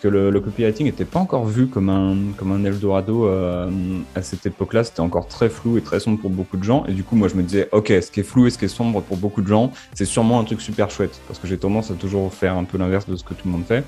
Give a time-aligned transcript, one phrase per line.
[0.00, 3.68] parce que le, copywriting n'était pas encore vu comme un, comme un Eldorado euh,
[4.14, 4.84] à cette époque-là.
[4.84, 6.84] C'était encore très flou et très sombre pour beaucoup de gens.
[6.86, 8.66] Et du coup, moi, je me disais, OK, ce qui est flou et ce qui
[8.66, 11.20] est sombre pour beaucoup de gens, c'est sûrement un truc super chouette.
[11.26, 13.50] Parce que j'ai tendance à toujours faire un peu l'inverse de ce que tout le
[13.50, 13.82] monde fait.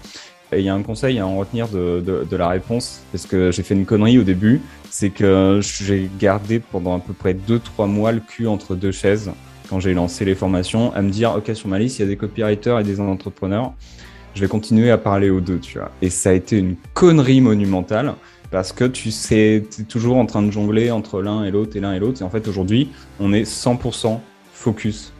[0.50, 3.24] Et il y a un conseil à en retenir de, de, de la réponse, parce
[3.24, 7.34] que j'ai fait une connerie au début, c'est que j'ai gardé pendant à peu près
[7.34, 9.30] 2-3 mois le cul entre deux chaises
[9.68, 12.08] quand j'ai lancé les formations, à me dire, OK, sur ma liste, il y a
[12.08, 13.74] des copywriters et des entrepreneurs
[14.34, 15.90] je vais continuer à parler aux deux, tu vois.
[16.02, 18.14] Et ça a été une connerie monumentale
[18.50, 21.76] parce que tu sais, tu es toujours en train de jongler entre l'un et l'autre
[21.76, 22.20] et l'un et l'autre.
[22.20, 24.18] Et en fait, aujourd'hui, on est 100%
[24.52, 25.12] focus.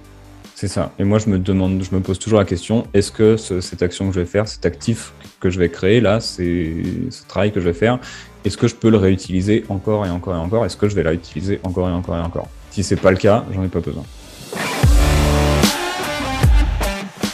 [0.54, 0.92] C'est ça.
[0.98, 4.08] Et moi, je me demande, je me pose toujours la question est-ce que cette action
[4.08, 7.64] que je vais faire, cet actif que je vais créer là, ce travail que je
[7.64, 7.98] vais faire,
[8.44, 10.66] est-ce que je peux le réutiliser encore et encore et encore?
[10.66, 12.48] Est-ce que je vais la réutiliser encore et encore et encore?
[12.70, 14.04] Si c'est pas le cas, j'en ai pas besoin.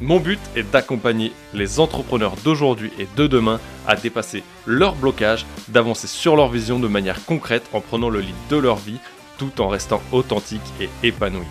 [0.00, 6.08] Mon but est d'accompagner les entrepreneurs d'aujourd'hui et de demain à dépasser leurs blocages, d'avancer
[6.08, 8.98] sur leur vision de manière concrète en prenant le lead de leur vie
[9.38, 11.46] tout en restant authentique et épanoui.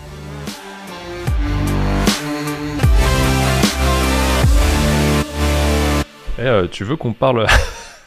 [6.38, 7.46] Eh, euh, tu veux qu'on parle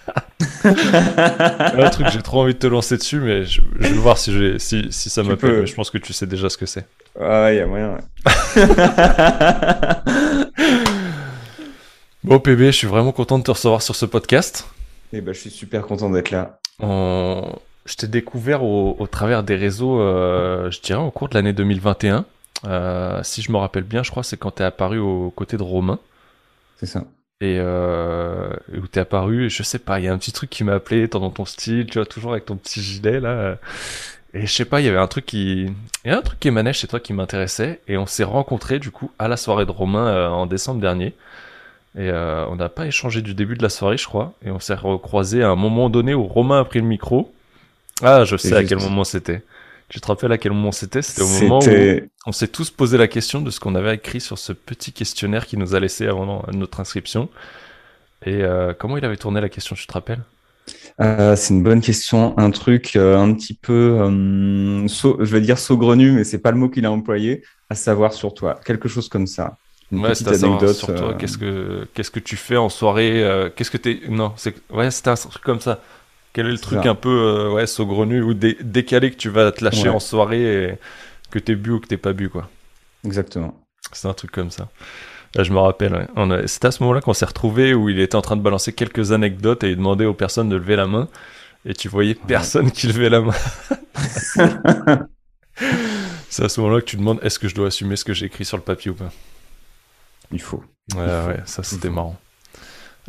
[0.63, 4.87] un truc, j'ai trop envie de te lancer dessus, mais je, vais voir si, si,
[4.91, 5.65] si ça m'appelle.
[5.65, 6.85] Je pense que tu sais déjà ce que c'est.
[7.19, 7.97] Ah, il y a moyen.
[12.23, 14.67] bon, PB, je suis vraiment content de te recevoir sur ce podcast.
[15.13, 16.59] Et eh ben, je suis super content d'être là.
[16.79, 22.25] Je t'ai découvert au, travers des réseaux, euh, je dirais, au cours de l'année 2021.
[22.65, 25.57] Euh, si je me rappelle bien, je crois c'est quand tu es apparu aux côtés
[25.57, 25.99] de Romain.
[26.77, 27.03] C'est ça
[27.39, 30.49] et euh, où t'es apparu et je sais pas il y a un petit truc
[30.49, 33.57] qui m'a appelé dans ton style tu vois toujours avec ton petit gilet là.
[34.33, 35.67] Et je sais pas il y avait un truc qui
[36.05, 38.79] il y a un truc qui émanait chez toi qui m'intéressait et on s'est rencontrés
[38.79, 41.13] du coup à la soirée de Romain euh, en décembre dernier.
[41.95, 44.33] Et euh, on n'a pas échangé du début de la soirée je crois.
[44.43, 47.33] Et on s'est recroisé à un moment donné où Romain a pris le micro.
[48.01, 49.43] Ah je sais à quel moment c'était
[49.89, 51.01] tu te rappelles à quel moment c'était?
[51.01, 54.19] C'était au moment où on s'est tous posé la question de ce qu'on avait écrit
[54.19, 57.29] sur ce petit questionnaire qui nous a laissé avant notre inscription.
[58.25, 60.23] Et euh, comment il avait tourné la question, tu te rappelles?
[60.99, 62.37] Euh, c'est une bonne question.
[62.37, 63.97] Un truc euh, un petit peu,
[64.87, 68.33] je vais dire saugrenu, mais c'est pas le mot qu'il a employé, à savoir sur
[68.33, 68.59] toi.
[68.65, 69.57] Quelque chose comme ça.
[69.93, 70.75] Une ouais, petite anecdote.
[70.75, 73.23] Sur toi, qu'est-ce que qu'est-ce que tu fais en soirée
[73.55, 75.79] Qu'est-ce que t'es Non, c'est ouais, c'était un truc comme ça.
[76.37, 79.63] Quel est le truc un peu euh, ouais, saugrenu ou décalé que tu vas te
[79.63, 80.75] lâcher en soirée et
[81.31, 82.47] que t'es bu ou que t'es pas bu, quoi?
[83.03, 83.59] Exactement.
[83.91, 84.69] C'est un truc comme ça.
[85.33, 86.07] Là, je me rappelle,
[86.45, 89.13] c'était à ce moment-là qu'on s'est retrouvé où il était en train de balancer quelques
[89.13, 91.07] anecdotes et il demandait aux personnes de lever la main.
[91.65, 93.33] Et tu voyais personne qui levait la main.
[96.29, 98.27] C'est à ce moment-là que tu demandes est-ce que je dois assumer ce que j'ai
[98.27, 99.09] écrit sur le papier ou pas?
[100.31, 100.63] Il faut.
[100.93, 102.15] Ouais, ouais, ça c'était marrant.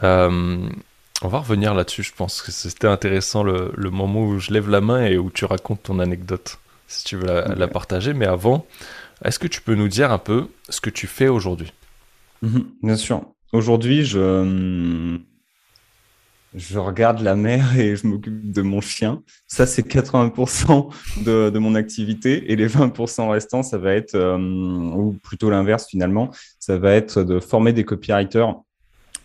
[0.02, 0.70] Euh,
[1.22, 4.80] on va revenir là-dessus, je pense que c'était intéressant le, moment où je lève la
[4.80, 8.14] main et où tu racontes ton anecdote, si tu veux la, partager.
[8.14, 8.66] Mais avant,
[9.24, 11.72] est-ce que tu peux nous dire un peu ce que tu fais aujourd'hui?
[12.42, 13.22] Mhm, Bien sûr.
[13.52, 15.18] Aujourd'hui, je,
[16.54, 19.22] je regarde la mer et je m'occupe de mon chien.
[19.48, 20.92] Ça, c'est 80%
[21.24, 22.52] de, de, mon activité.
[22.52, 26.30] Et les 20% restants, ça va être, euh, ou plutôt l'inverse finalement,
[26.60, 28.54] ça va être de former des copywriters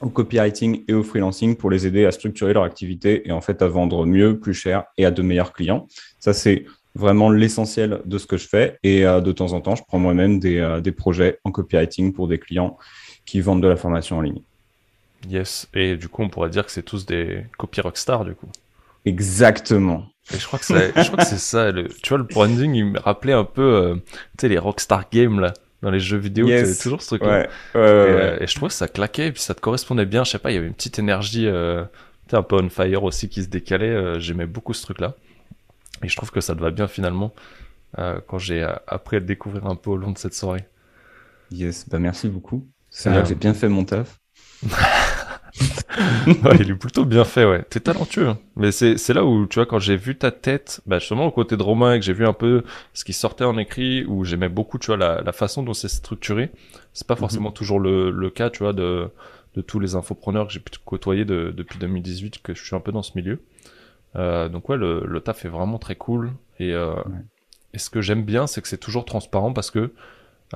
[0.04, 3.62] au copywriting et au freelancing pour les aider à structurer leur activité et en fait
[3.62, 5.88] à vendre mieux, plus cher et à de meilleurs clients.
[6.20, 6.66] Ça, c'est
[6.96, 8.78] vraiment l'essentiel de ce que je fais.
[8.84, 12.14] Et euh, de temps en temps, je prends moi-même des, euh, des, projets en copywriting
[12.14, 12.78] pour des clients
[13.26, 14.42] qui vendent de la formation en ligne.
[15.30, 15.68] Yes.
[15.74, 18.50] Et du coup, on pourrait dire que c'est tous des copy rockstars, du coup.
[19.06, 20.06] Exactement.
[20.34, 21.72] Et je crois que c'est ça.
[21.72, 25.10] Le, tu vois, le branding, il me rappelait un peu, euh, tu sais, les rockstar
[25.10, 25.54] games, là
[25.84, 26.80] dans les jeux vidéo, yes.
[26.80, 27.48] toujours ce truc-là.
[27.76, 30.24] Euh, et, je trouvais que ça claquait, et puis ça te correspondait bien.
[30.24, 31.84] Je sais pas, il y avait une petite énergie, euh,
[32.32, 33.90] un peu on fire aussi qui se décalait.
[33.90, 35.14] Euh, j'aimais beaucoup ce truc-là.
[36.02, 37.34] Et je trouve que ça te va bien finalement
[38.00, 40.66] euh, quand j'ai appris à le découvrir un peu au long de cette soirée.
[41.52, 42.66] Yes, bah merci beaucoup.
[42.90, 44.20] C'est vrai que j'ai bien fait mon taf.
[46.60, 47.64] il est plutôt bien fait, ouais.
[47.70, 48.28] T'es talentueux.
[48.28, 48.40] Hein.
[48.56, 51.32] Mais c'est, c'est là où, tu vois, quand j'ai vu ta tête, bah, justement, au
[51.32, 52.64] côté de Romain, et que j'ai vu un peu
[52.94, 55.90] ce qui sortait en écrit, où j'aimais beaucoup, tu vois, la, la façon dont c'est
[55.90, 56.52] structuré.
[56.94, 57.20] C'est pas mhm.
[57.20, 59.10] forcément toujours le, le cas, tu vois, de,
[59.56, 62.80] de tous les infopreneurs que j'ai pu côtoyer de, depuis 2018, que je suis un
[62.80, 63.40] peu dans ce milieu.
[64.16, 66.32] Euh, donc ouais, le, le taf est vraiment très cool.
[66.60, 66.96] Et, euh,
[67.74, 69.94] et ce que j'aime bien, c'est que c'est toujours transparent parce que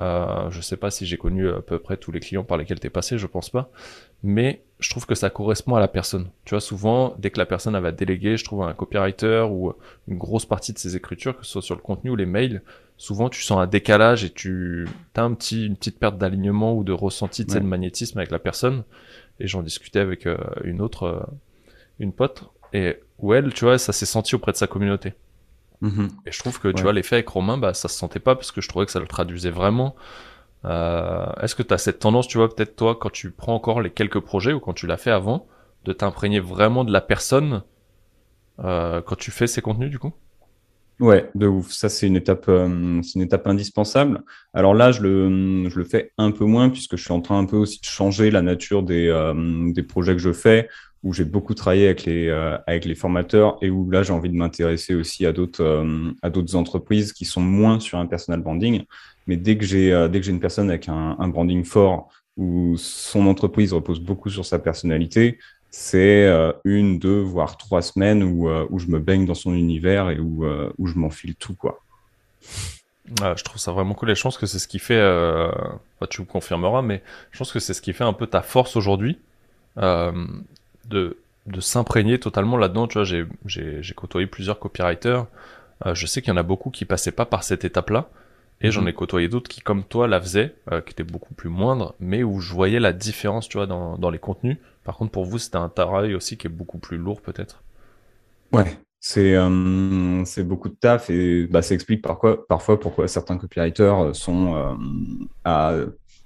[0.00, 2.78] euh, je sais pas si j'ai connu à peu près tous les clients par lesquels
[2.78, 3.70] tu es passé, je pense pas.
[4.22, 6.28] Mais je trouve que ça correspond à la personne.
[6.44, 9.72] Tu vois, souvent, dès que la personne va déléguer, je trouve un copywriter ou
[10.06, 12.62] une grosse partie de ses écritures, que ce soit sur le contenu ou les mails,
[12.96, 14.86] souvent tu sens un décalage et tu
[15.16, 18.84] as un petit, une petite perte d'alignement ou de ressenti de, magnétisme avec la personne.
[19.40, 21.20] Et j'en discutais avec euh, une autre, euh,
[21.98, 25.14] une pote, et où elle, tu vois, ça s'est senti auprès de sa communauté.
[25.80, 26.08] Mhm.
[26.26, 28.52] Et je trouve que, tu vois, l'effet avec Romain, bah, ça se sentait pas parce
[28.52, 29.94] que je trouvais que ça le traduisait vraiment.
[30.64, 33.80] Euh, Est-ce que tu as cette tendance, tu vois, peut-être toi, quand tu prends encore
[33.80, 35.46] les quelques projets ou quand tu l'as fait avant,
[35.84, 37.62] de t'imprégner vraiment de la personne
[38.60, 40.12] euh, quand tu fais ces contenus, du coup?
[41.00, 41.70] Ouais, de ouf.
[41.70, 44.22] Ça, c'est une étape, euh, une étape indispensable.
[44.52, 47.38] Alors là, je le, je le fais un peu moins puisque je suis en train
[47.38, 49.32] un peu aussi de changer la nature des,
[49.72, 50.68] des projets que je fais
[51.04, 52.28] où j'ai beaucoup travaillé avec les,
[52.66, 55.86] avec les formateurs et où là, j'ai envie de m'intéresser aussi à d'autres,
[56.22, 58.82] à d'autres entreprises qui sont moins sur un personal branding.
[59.28, 62.76] Mais dès que j'ai, euh, dès que j'ai une personne avec un, branding fort où
[62.76, 65.38] son entreprise repose beaucoup sur sa personnalité,
[65.70, 66.26] c'est
[66.64, 70.46] une, deux, voire trois semaines où, où je me baigne dans son univers et où,
[70.78, 71.82] où je m'enfile tout, quoi.
[73.18, 74.98] je trouve ça vraiment cool et je pense que c'est ce qui fait,
[76.00, 77.02] bah, tu me confirmeras, mais
[77.32, 79.18] je pense que c'est ce qui fait un peu ta force aujourd'hui.
[79.78, 80.26] Euh,
[80.86, 82.88] de, de s'imprégner totalement là-dedans.
[82.88, 85.26] Tu vois, j'ai, j'ai, j'ai côtoyé plusieurs copywriters.
[85.86, 88.08] Euh, je sais qu'il y en a beaucoup qui passaient pas par cette étape-là.
[88.60, 88.88] Et j'en mhm.
[88.88, 92.22] ai côtoyé d'autres qui, comme toi, la faisaient, euh, qui étaient beaucoup plus moindres, mais
[92.22, 94.56] où je voyais la différence, tu vois, dans, dans les contenus.
[94.84, 97.62] Par contre, pour vous, c'était un travail aussi qui est beaucoup plus lourd, peut-être?
[98.52, 103.36] Ouais, c'est euh, c'est beaucoup de taf et bah, ça explique parfois, parfois pourquoi certains
[103.36, 104.74] copywriters sont euh,
[105.44, 105.74] à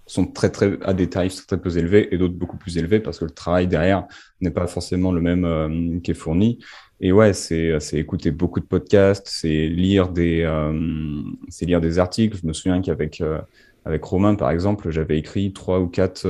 [0.06, 3.19] sont très, très, à des tarifs très, peu élevés et d'autres beaucoup plus élevés parce
[3.19, 4.05] que le travail derrière
[4.40, 6.58] n'est pas forcément le même euh, qui est fourni.
[7.02, 10.72] Et ouais, c'est, c'est écouter beaucoup de podcasts, c'est lire des, euh,
[11.60, 12.38] lire des articles.
[12.40, 13.40] Je me souviens qu'avec euh,
[13.84, 16.22] avec Romain, par exemple, j'avais écrit trois ou quatre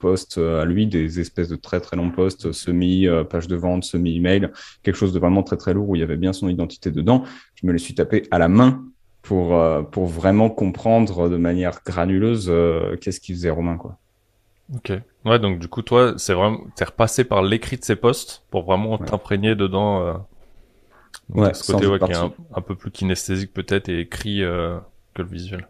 [0.00, 4.16] posts à lui, des espèces de très très longs posts, semi page de vente, semi
[4.16, 4.50] email,
[4.82, 7.22] quelque chose de vraiment très très lourd où il y avait bien son identité dedans.
[7.54, 8.82] Je me les suis tapé à la main
[9.28, 13.76] pour, euh, pour vraiment comprendre de manière granuleuse euh, qu'est-ce qu'il faisait Romain.
[13.76, 13.98] Quoi.
[14.74, 14.92] Ok.
[15.24, 18.64] Ouais, donc du coup, toi, c'est vraiment, t'es repassé par l'écrit de ces posts pour
[18.64, 20.02] vraiment t'imprégner dedans.
[20.02, 20.14] Euh,
[21.30, 24.82] ouais, ce côté qui est un, peu plus kinesthésique peut-être et écrit que
[25.22, 25.68] le visuel.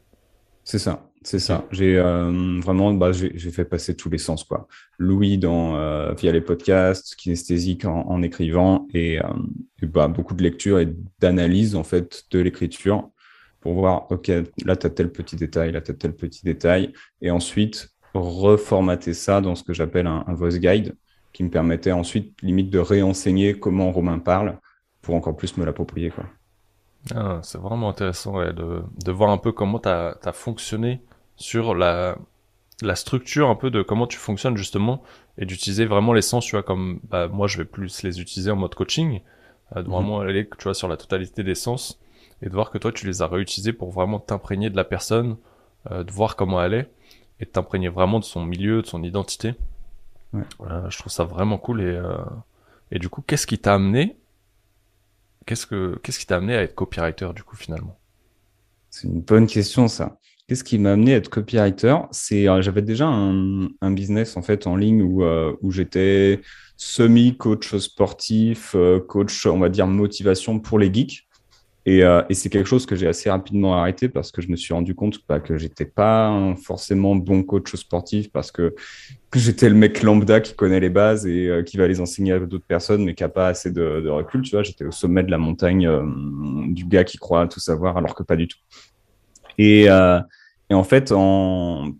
[0.64, 1.04] C'est ça.
[1.22, 1.64] C'est ça.
[1.72, 4.68] J'ai vraiment, bah, j'ai fait passer tous les sens, quoi.
[4.98, 9.20] Louis dans via les podcasts, kinesthésique en, en écrivant et,
[9.82, 10.88] et bah, beaucoup de lecture et
[11.20, 13.10] d'analyse en fait de l'écriture
[13.60, 14.28] pour voir, OK,
[14.64, 19.14] là, tu as tel petit détail, là, tu as tel petit détail, et ensuite reformater
[19.14, 20.96] ça dans ce que j'appelle un, voice guide,
[21.32, 24.58] qui me permettait ensuite, limite, de réenseigner comment Romain parle
[25.02, 26.10] pour encore plus me l'approprier.
[26.10, 26.24] Quoi.
[27.14, 31.00] Ah, c'est vraiment intéressant de, de, voir un peu comment tu as, fonctionné
[31.36, 32.18] sur la,
[32.82, 35.02] la structure un peu de comment tu fonctionnes justement
[35.38, 38.50] et d'utiliser vraiment les sens, tu vois, comme bah, moi je vais plus les utiliser
[38.50, 39.20] en mode coaching,
[39.76, 39.94] euh, de mhm.
[39.94, 42.00] vraiment aller, tu vois, sur la totalité des sens
[42.42, 45.36] et de voir que toi tu les as réutilisés pour vraiment t'imprégner de la personne,
[45.90, 46.90] euh, de voir comment elle est
[47.40, 49.54] et de t'imprégner vraiment de son milieu, de son identité.
[50.32, 50.42] Ouais.
[50.60, 52.18] Euh, je trouve ça vraiment cool et euh,
[52.90, 54.16] et du coup qu'est-ce qui t'a amené
[55.46, 57.98] qu'est-ce que qu'est-ce qui t'a amené à être copywriter du coup finalement?
[58.90, 60.18] C'est une bonne question ça.
[60.46, 61.96] Qu'est-ce qui m'a amené à être copywriter?
[62.10, 65.22] C'est j'avais déjà un, un, business en fait en ligne où
[65.62, 66.40] où j'étais
[66.76, 68.74] semi coach sportif,
[69.08, 71.27] coach on va dire motivation pour les geeks.
[71.88, 74.74] Euh, et, c'est quelque chose que j'ai assez rapidement arrêté parce que je me suis
[74.74, 78.74] rendu compte bah, que j'étais pas forcément bon coach sportif parce que
[79.34, 82.40] j'étais le mec lambda qui connaît les bases et euh, qui va les enseigner à
[82.40, 84.42] d'autres personnes mais qui a pas assez de, recul.
[84.42, 86.02] Tu vois, j'étais au sommet de la montagne euh,
[86.68, 88.58] du gars qui croit tout savoir alors que pas du tout.
[89.56, 91.92] Et, et en fait, en,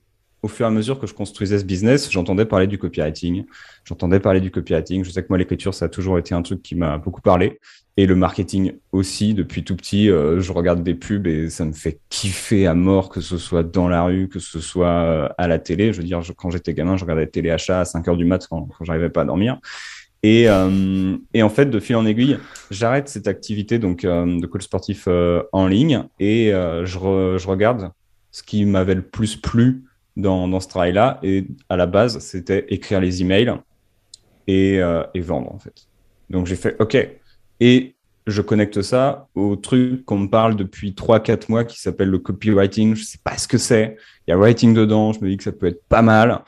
[0.43, 3.45] au fur et à mesure que je construisais ce business, j'entendais parler du copywriting.
[3.85, 5.05] J'entendais parler du copywriting.
[5.05, 7.59] Je sais que moi, l'écriture, ça a toujours été un truc qui m'a beaucoup parlé.
[7.97, 11.73] Et le marketing aussi, depuis tout petit, euh, je regarde des pubs et ça me
[11.73, 15.49] fait kiffer à mort, que ce soit dans la rue, que ce soit euh, à
[15.49, 15.93] la télé.
[15.93, 18.69] Je veux dire, quand j'étais gamin, je regardais téléachat à 5 heures du mat quand,
[18.79, 19.59] quand j'arrivais pas à dormir.
[20.23, 22.39] Et, euh, et, en fait, de fil en aiguille,
[22.71, 25.09] j'arrête cette activité donc de coach sportif
[25.53, 27.91] en ligne et je, regarde
[28.31, 29.88] ce qui m'avait le plus plu
[30.19, 31.19] dans, dans ce travail-là.
[31.23, 33.55] Et à la base, c'était écrire les emails
[34.47, 35.87] et, euh, et vendre, en fait.
[36.31, 36.97] Donc j'ai fait OK.
[37.61, 37.95] Et
[38.27, 42.95] je connecte ça au truc qu'on me parle depuis 3-4 mois qui s'appelle le copywriting.
[42.95, 43.97] Je sais pas ce que c'est.
[44.27, 45.13] Il y a writing dedans.
[45.15, 46.43] Je me dis que ça peut être pas mal.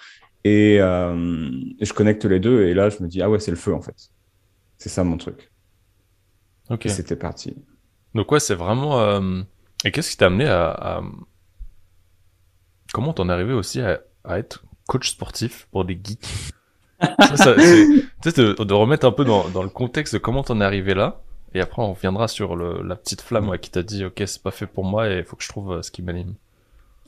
[0.45, 2.65] Et, euh, et je connecte les deux.
[2.67, 3.97] Et là, je me dis, ah ouais, c'est le feu, en fait.
[4.77, 5.51] C'est ça mon truc.
[6.69, 6.85] Ok.
[6.89, 7.55] C'était parti.
[8.15, 9.01] Donc ouais, c'est vraiment.
[9.01, 9.43] euh,
[9.85, 11.03] Et qu'est-ce qui t'a amené à, à-
[12.93, 16.27] Comment t'en es arrivé aussi à, à être coach sportif pour des geeks
[17.21, 20.61] Ça, ça, c'est- de, de remettre un peu dans, dans le contexte de comment t'en
[20.61, 21.21] es arrivé là.
[21.55, 24.43] Et après, on reviendra sur le, la petite flamme ouais, qui t'a dit, ok, c'est
[24.43, 26.35] pas fait pour moi et il faut que je trouve euh, ce qui m'anime.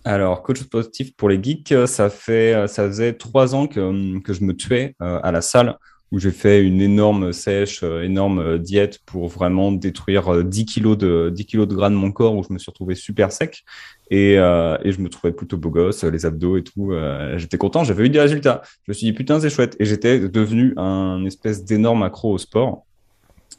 [0.04, 4.18] Alors, coach sportif pour les geeks, euh, ça fait, euh, ça faisait trois ans que,
[4.20, 5.76] que je me tuais euh, à la salle
[6.10, 10.98] où j'ai fait une énorme sèche, euh, énorme diète pour vraiment détruire euh, 10 kilos
[10.98, 13.64] de, 10 kilos de gras de mon corps où je me suis retrouvé super sec
[14.12, 16.92] et, euh, et je me trouvais plutôt beau gosse, les abdos et tout.
[16.92, 18.60] euh, j'étais content, j'avais eu des résultats.
[18.86, 19.74] Je me suis dit, putain, c'est chouette.
[19.80, 22.84] Et j'étais devenu un espèce d'énorme accro au sport.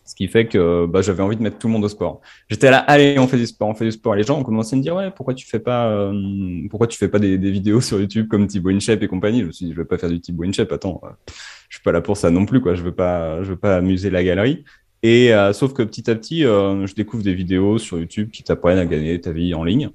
[0.06, 2.22] Ce qui fait que bah, j'avais envie de mettre tout le monde au sport.
[2.50, 4.14] J'étais là, allez, on fait du sport, on fait du sport.
[4.14, 7.00] Les gens ont commencé à me dire, ouais, pourquoi tu fais pas, euh, pourquoi tu
[7.00, 9.42] fais pas des, vidéos sur YouTube comme Thibaut InShape et compagnie?
[9.42, 10.72] Je me suis dit, je vais pas faire du Thibaut InShape.
[10.72, 11.08] Attends, euh,
[11.70, 12.76] je suis pas là pour ça non plus, quoi.
[12.76, 14.64] Je veux pas, je veux pas amuser la galerie.
[15.04, 18.42] Et euh, sauf que petit à petit, euh, je découvre des vidéos sur YouTube qui
[18.42, 19.90] t'apprennent à gagner ta vie en ligne.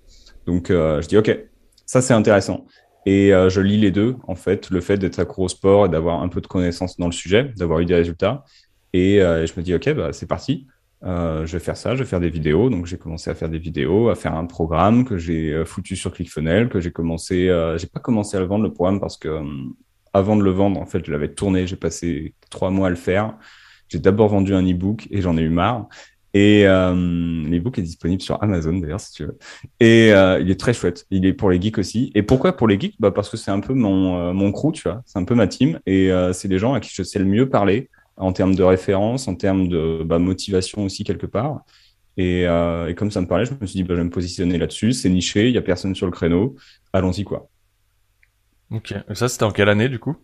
[0.48, 1.38] Donc, euh, je dis, ok,
[1.84, 2.64] ça c'est intéressant.
[3.04, 5.88] Et euh, je lis les deux, en fait, le fait d'être accro au sport et
[5.90, 8.44] d'avoir un peu de connaissances dans le sujet, d'avoir eu des résultats.
[8.94, 10.66] Et euh, je me dis, ok, bah, c'est parti.
[11.02, 12.70] Je vais faire ça, je vais faire des vidéos.
[12.70, 16.12] Donc, j'ai commencé à faire des vidéos, à faire un programme que j'ai foutu sur
[16.14, 17.36] ClickFunnels, que j'ai commencé.
[17.76, 19.44] J'ai pas commencé à le vendre le programme parce que euh,
[20.14, 21.66] avant de le vendre, en fait, je l'avais tourné.
[21.66, 23.36] J'ai passé trois mois à le faire.
[23.90, 25.88] J'ai d'abord vendu un e-book et j'en ai eu marre.
[26.34, 29.38] Et euh, l'e-book est disponible sur Amazon d'ailleurs, si tu veux.
[29.80, 31.06] Et euh, il est très chouette.
[31.10, 32.10] Il est pour les geeks aussi.
[32.14, 32.96] Et pourquoi pour les geeks?
[32.98, 35.02] Bah Parce que c'est un peu mon, euh, mon crew, tu vois.
[35.06, 35.80] C'est un peu ma team.
[35.86, 38.62] Et euh, c'est les gens à qui je sais le mieux parler en termes de
[38.62, 41.62] référence, en termes de bah, motivation aussi quelque part.
[42.16, 44.10] Et, euh, et, comme ça me parlait, je me suis dit, bah, je vais me
[44.10, 44.92] positionner là-dessus.
[44.92, 46.56] C'est niché, il n'y a personne sur le créneau.
[46.92, 47.48] Allons-y, quoi.
[48.70, 48.92] Ok.
[48.92, 50.16] Et ça, c'était en quelle année, du coup?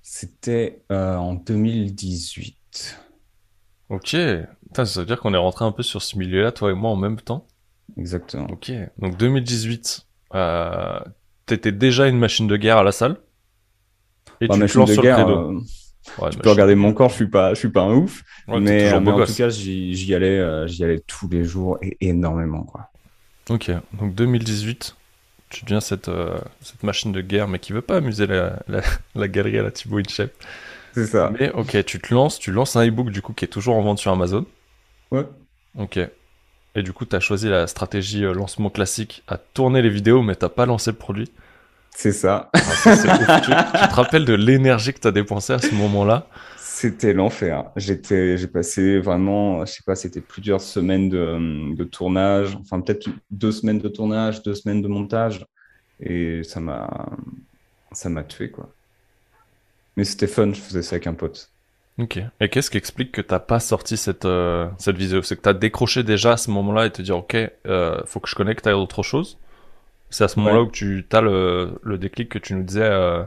[0.00, 2.98] C'était en 2018.
[3.90, 4.16] Ok.
[4.72, 6.88] Putain, ça veut dire qu'on est rentré un peu sur ce milieu-là, toi et moi,
[6.88, 7.46] en même temps.
[7.98, 8.46] Exactement.
[8.50, 8.72] Ok.
[8.98, 10.98] Donc 2018, euh,
[11.44, 13.18] t'étais déjà une machine de guerre à la salle.
[14.40, 15.60] Et bah, tu te machine lances de sur guerre, le euh,
[16.18, 18.22] Ouais, tu peux regarder mon corps, je suis pas, je suis pas un ouf.
[18.48, 19.30] Ouais, mais en gosse.
[19.30, 22.88] tout cas, j'y allais, euh, j'y allais tous les jours et énormément, quoi.
[23.50, 24.96] Ok, donc 2018,
[25.50, 28.80] tu deviens cette, euh, cette machine de guerre, mais qui veut pas amuser la, la,
[29.14, 30.32] la galerie à la Thibaut InShape.
[30.94, 31.30] C'est ça.
[31.38, 33.82] Mais ok, tu te lances, tu lances un ebook du coup qui est toujours en
[33.82, 34.46] vente sur Amazon.
[35.12, 35.26] Ouais.
[35.78, 35.98] Ok.
[36.74, 40.22] Et du coup, tu as choisi la stratégie euh, lancement classique à tourner les vidéos,
[40.22, 41.30] mais t'as pas lancé le produit.
[41.90, 42.50] C'est ça.
[42.54, 46.26] Ah, ça, tu, tu te rappelles de l'énergie que tu as dépensée à ce moment-là?
[46.56, 47.70] C'était l'enfer.
[47.76, 53.08] J'étais, j'ai passé vraiment, je sais pas, c'était plusieurs semaines de, de tournage, enfin peut-être
[53.30, 55.44] deux semaines de tournage, deux semaines de montage,
[56.00, 56.88] et ça m'a,
[57.92, 58.72] ça m'a tué quoi.
[59.98, 61.50] Mais c'était fun, je faisais ça avec un pote.
[61.98, 62.18] Ok.
[62.40, 65.22] Et qu'est-ce qui explique que t'as pas sorti cette, euh, cette vidéo?
[65.22, 68.28] C'est que t'as décroché déjà à ce moment-là et te dire, ok, euh, faut que
[68.28, 69.38] je connecte à autre chose?
[70.10, 70.68] C'est à ce moment-là Ouais.
[70.68, 73.22] où tu as le, le déclic que tu nous disais euh,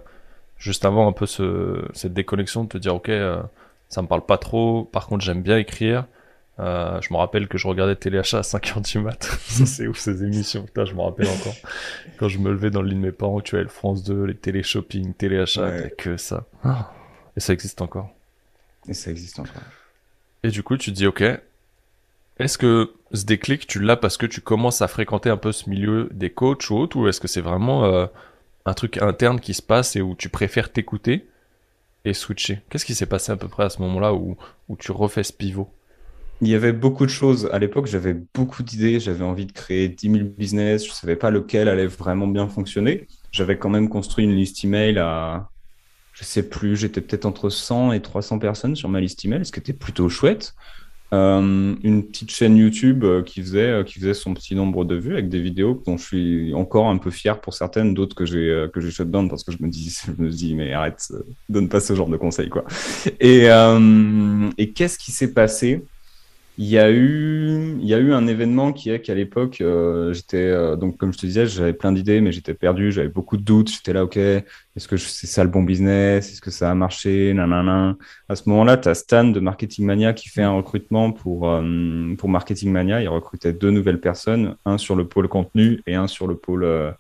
[0.58, 3.42] juste avant un peu ce, cette déconnexion de te dire, ok, euh,
[3.90, 6.06] ça me parle pas trop, par contre j'aime bien écrire.
[6.60, 9.24] Euh, je me rappelle que je regardais Téléachat à 5h du mat.
[9.42, 11.54] ça c'est ouf ces émissions, putain, je me rappelle encore.
[12.18, 14.24] Quand je me levais dans le lit de mes parents, tu vois, le France 2,
[14.24, 15.94] les télé-shopping, Téléachat, Ouais.
[15.98, 16.46] que ça.
[17.38, 18.10] Et ça existe encore.
[18.88, 19.64] Et ça existe encore.
[20.44, 21.24] Et du coup, tu te dis, ok,
[22.38, 25.70] est-ce que ce déclic, tu l'as parce que tu commences à fréquenter un peu ce
[25.70, 28.06] milieu des coachs ou autre, ou est-ce que c'est vraiment euh,
[28.66, 31.26] un truc interne qui se passe et où tu préfères t'écouter
[32.04, 32.62] et switcher?
[32.70, 34.38] Qu'est-ce qui s'est passé à peu près à ce moment-là où,
[34.68, 35.70] où tu refais ce pivot?
[36.42, 37.50] Il y avait beaucoup de choses.
[37.54, 39.00] À l'époque, j'avais beaucoup d'idées.
[39.00, 40.86] J'avais envie de créer 10 000 business.
[40.86, 43.08] Je savais pas lequel allait vraiment bien fonctionner.
[43.32, 45.50] J'avais quand même construit une liste email à,
[46.16, 49.52] je sais plus, j'étais peut-être entre 100 et 300 personnes sur ma liste email, ce
[49.52, 50.56] qui était plutôt chouette.
[51.14, 54.96] Euh, une petite chaîne YouTube euh, qui faisait, euh, qui faisait son petit nombre de
[54.96, 58.26] vues avec des vidéos dont je suis encore un peu fier pour certaines, d'autres que
[58.26, 61.14] j'ai que j'ai shut down parce que je me dis, je me dis mais arrête,
[61.48, 62.64] donne pas ce genre de conseils quoi.
[63.20, 63.48] Et
[64.74, 65.84] qu'est-ce qui s'est passé?
[66.58, 70.14] Il y a eu, il y a eu un événement qui est qu'à l'époque, euh,
[70.14, 73.36] j'étais, euh, donc comme je te disais, j'avais plein d'idées, mais j'étais perdu, j'avais beaucoup
[73.36, 73.70] de doutes.
[73.70, 76.32] J'étais là, ok, est-ce que c'est ça le bon business?
[76.32, 77.34] Est-ce que ça a marché?
[77.34, 77.98] Nanana.
[78.30, 82.16] À ce moment-là, tu as Stan de Marketing Mania qui fait un recrutement pour, euh,
[82.18, 83.02] pour Marketing Mania.
[83.02, 86.64] Il recrutait deux nouvelles personnes, un sur le pôle contenu et un sur le pôle,
[86.64, 86.92] euh,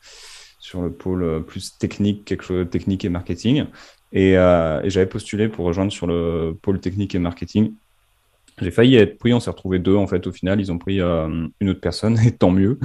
[0.60, 3.66] sur le pôle euh, plus technique, quelque chose technique et marketing.
[4.12, 7.74] Et, euh, et j'avais postulé pour rejoindre sur le pôle technique et marketing.
[8.62, 11.02] J'ai failli être pris, on s'est retrouvé deux en fait au final, ils ont pris
[11.02, 12.80] euh, une autre personne et tant mieux.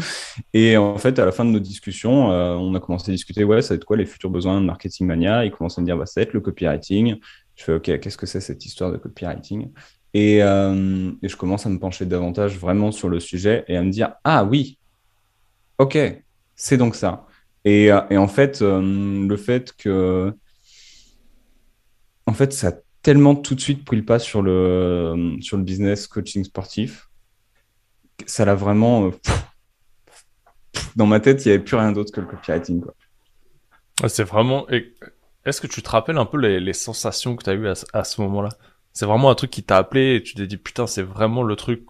[0.53, 3.45] Et en fait, à la fin de nos discussions, euh, on a commencé à discuter,
[3.45, 5.45] ouais, ça va être quoi les futurs besoins de Marketing Mania?
[5.45, 7.17] Ils commencent à me dire, bah, ça va être le copywriting.
[7.55, 9.71] Je fais, ok, qu'est-ce que c'est cette histoire de copywriting?
[10.13, 13.91] Et, et, je commence à me pencher davantage vraiment sur le sujet et à me
[13.91, 14.77] dire Ah oui,
[15.79, 15.97] ok,
[16.57, 17.27] c'est donc ça.
[17.65, 20.35] Et, et en fait, le fait que.
[22.27, 26.07] En fait, ça tellement tout de suite pris le pas sur le, sur le business
[26.07, 27.09] coaching sportif.
[28.27, 29.11] Ça l'a vraiment.
[30.97, 32.83] dans ma tête, il n'y avait plus rien d'autre que le copywriting.
[34.09, 34.67] C'est vraiment.
[35.45, 38.21] Est-ce que tu te rappelles un peu les, sensations que tu as eues à, ce
[38.21, 38.51] moment-là?
[38.93, 41.57] C'est vraiment un truc qui t'a appelé et tu t'es dit putain, c'est vraiment le
[41.57, 41.85] truc.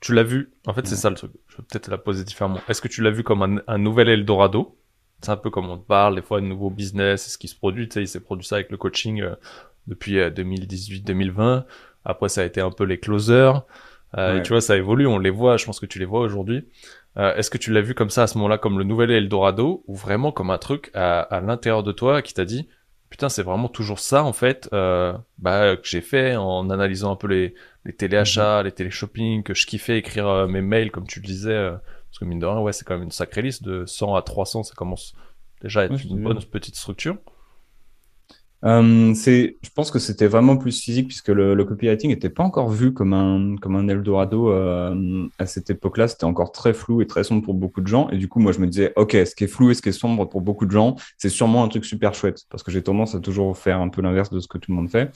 [0.00, 0.52] Tu l'as vu?
[0.66, 1.32] En fait, c'est ça le truc.
[1.48, 2.60] Je vais peut-être la poser différemment.
[2.68, 4.78] Est-ce que tu l'as vu comme un, nouvel Eldorado?
[5.22, 7.54] C'est un peu comme on te parle des fois de nouveau business, ce qui se
[7.54, 7.86] produit.
[7.88, 9.34] Tu sais, il s'est produit ça avec le coaching euh,
[9.90, 11.40] depuis 2018-2020.
[11.40, 11.60] Euh,
[12.06, 13.66] Après, ça a été un peu les closers.
[14.16, 15.06] Euh, et tu vois, ça évolue.
[15.06, 15.58] On les voit.
[15.58, 16.64] Je pense que tu les vois aujourd'hui.
[17.16, 19.82] Euh, est-ce que tu l'as vu comme ça à ce moment-là, comme le nouvel Eldorado,
[19.86, 22.68] ou vraiment comme un truc à, à l'intérieur de toi qui t'a dit,
[23.08, 27.16] putain, c'est vraiment toujours ça en fait, euh, bah, que j'ai fait en analysant un
[27.16, 27.54] peu les,
[27.84, 28.64] les téléachats, mhm.
[28.66, 31.70] les téléshopping, que je kiffais écrire euh, mes mails comme tu le disais,
[32.10, 34.22] parce que mine de rien, ouais, c'est quand même une sacrée liste de 100 à
[34.22, 35.14] 300, ça commence
[35.60, 37.16] déjà à être une bonne petite structure.
[38.64, 42.68] Euh, c'est, je pense que c'était vraiment plus physique puisque le, copywriting n'était pas encore
[42.68, 46.08] vu comme un, comme un Eldorado euh, à cette époque-là.
[46.08, 48.08] C'était encore très flou et très sombre pour beaucoup de gens.
[48.10, 49.88] Et du coup, moi, je me disais, OK, ce qui est flou et ce qui
[49.88, 52.82] est sombre pour beaucoup de gens, c'est sûrement un truc super chouette parce que j'ai
[52.82, 55.10] tendance à toujours faire un peu l'inverse de ce que tout le monde fait.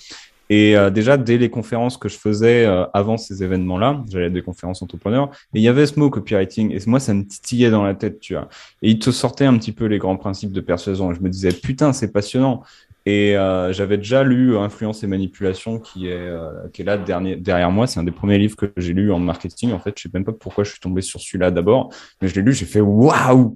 [0.50, 4.42] Et euh, déjà, dès les conférences que je faisais avant ces événements-là, j'allais à des
[4.42, 7.82] conférences entrepreneurs, et il y avait ce mot copywriting, et moi, ça me titillait dans
[7.82, 8.50] la tête, tu vois.
[8.82, 11.30] Et il te sortait un petit peu les grands principes de persuasion, et je me
[11.30, 12.62] disais, putain, c'est passionnant.
[13.06, 17.70] Et euh, j'avais déjà lu Influence et manipulation qui est, euh, qui est là derrière
[17.70, 17.86] moi.
[17.86, 19.72] C'est un des premiers livres que j'ai lu en marketing.
[19.72, 21.92] En fait, je sais même pas pourquoi je suis tombé sur celui-là d'abord,
[22.22, 23.54] mais je l'ai lu, j'ai fait waouh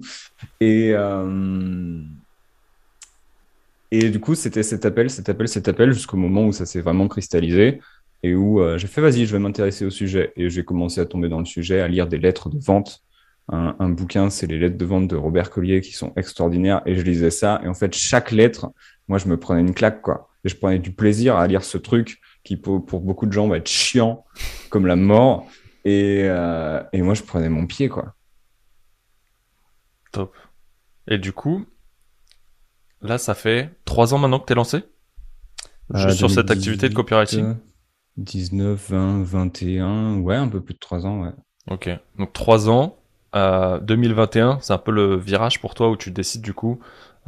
[0.59, 2.01] Et euh,
[3.91, 6.81] et du coup, c'était cet appel, cet appel, cet appel jusqu'au moment où ça s'est
[6.81, 7.79] vraiment cristallisé
[8.21, 10.31] et où j'ai fait vas-y, je vais m'intéresser au sujet.
[10.35, 13.01] Et j'ai commencé à tomber dans le sujet, à lire des lettres de vente.
[13.51, 16.81] Un, un bouquin, c'est les lettres de vente de Robert Collier qui sont extraordinaires.
[16.85, 17.59] Et je lisais ça.
[17.63, 18.71] Et en fait, chaque lettre
[19.09, 20.29] moi, je me prenais une claque, quoi.
[20.45, 23.57] Et je prenais du plaisir à lire ce truc qui, pour, beaucoup de gens, va
[23.57, 24.23] être chiant
[24.69, 25.47] comme la mort.
[25.83, 28.13] Et, euh, et moi, je prenais mon pied, quoi.
[30.11, 30.35] Top.
[31.07, 31.65] Et du coup,
[33.01, 34.83] là, ça fait trois ans maintenant que tu es lancé
[35.95, 37.55] euh, sur cette activité de copywriting
[38.17, 41.33] 19, 20, 21, ouais, un peu plus de trois ans, ouais.
[41.67, 42.98] Ok, donc trois ans.
[43.35, 46.79] Euh, 2021, c'est un peu le virage pour toi où tu décides du coup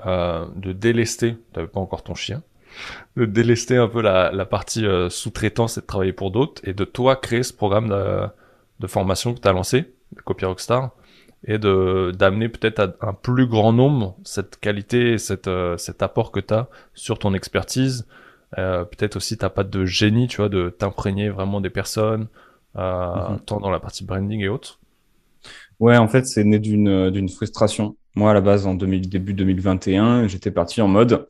[0.06, 2.42] euh, de délester, t'avais pas encore ton chien,
[3.18, 6.74] de délester un peu la, la partie euh, sous-traitance et de travailler pour d'autres, et
[6.74, 8.28] de toi créer ce programme de,
[8.80, 9.94] de formation que tu as lancé,
[10.26, 10.92] Copy Rockstar,
[11.46, 16.32] et de d'amener peut-être à un plus grand nombre cette qualité, cette, euh, cet apport
[16.32, 18.08] que tu as sur ton expertise.
[18.58, 22.28] Euh, peut-être aussi ta patte de génie, tu vois, de t'imprégner vraiment des personnes,
[22.76, 23.40] euh, mhm.
[23.40, 24.80] tant dans la partie branding et autres.
[25.82, 27.98] Ouais, en fait, c'est né d'une d'une frustration.
[28.16, 31.28] Moi, à la base, en début 2021, j'étais parti en mode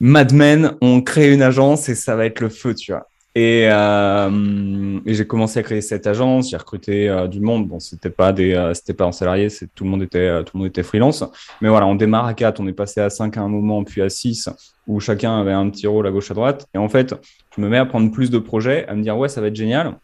[0.00, 3.08] Mad Men, on crée une agence et ça va être le feu, tu vois.
[3.34, 7.68] Et, euh, j'ai commencé à créer cette agence, j'ai recruté euh, du monde.
[7.68, 10.42] Bon, c'était pas des, euh, c'était pas en salarié, c'est tout le monde était, euh,
[10.42, 11.22] tout le monde était freelance.
[11.60, 14.02] Mais voilà, on démarre à 4, on est passé à 5 à un moment, puis
[14.02, 14.48] à 6,
[14.88, 16.66] où chacun avait un petit rôle à gauche à droite.
[16.74, 17.14] Et en fait,
[17.56, 19.56] je me mets à prendre plus de projets, à me dire ouais, ça va être
[19.56, 19.98] génial.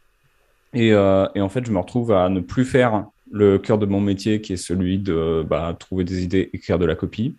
[0.75, 4.41] Et en fait, je me retrouve à ne plus faire le cœur de mon métier
[4.41, 7.37] qui est celui de bah, trouver des idées, écrire de la copie,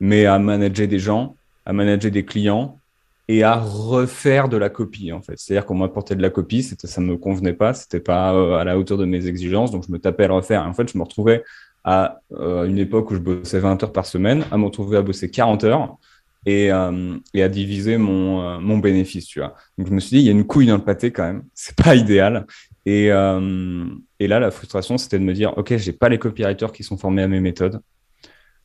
[0.00, 2.78] mais à manager des gens, à manager des clients
[3.26, 5.34] et à refaire de la copie en fait.
[5.36, 8.64] C'est-à-dire qu'on m'apportait de la copie, c'était ça me convenait pas, c'était pas euh, à
[8.64, 10.62] la hauteur de mes exigences, donc je me tapais à le refaire.
[10.66, 11.42] en fait, je me retrouvais
[11.84, 15.02] à euh, une époque où je bossais 20 heures par semaine, à me retrouver à
[15.02, 15.96] bosser 40 heures
[16.46, 19.54] et, euh, et à diviser mon, mon bénéfice, tu vois.
[19.78, 21.44] Donc je me suis dit, il y a une couille dans le pâté quand même,
[21.54, 22.46] c'est pas idéal.
[22.86, 23.86] Et, euh,
[24.20, 26.98] et là, la frustration, c'était de me dire, OK, j'ai pas les copywriters qui sont
[26.98, 27.80] formés à mes méthodes.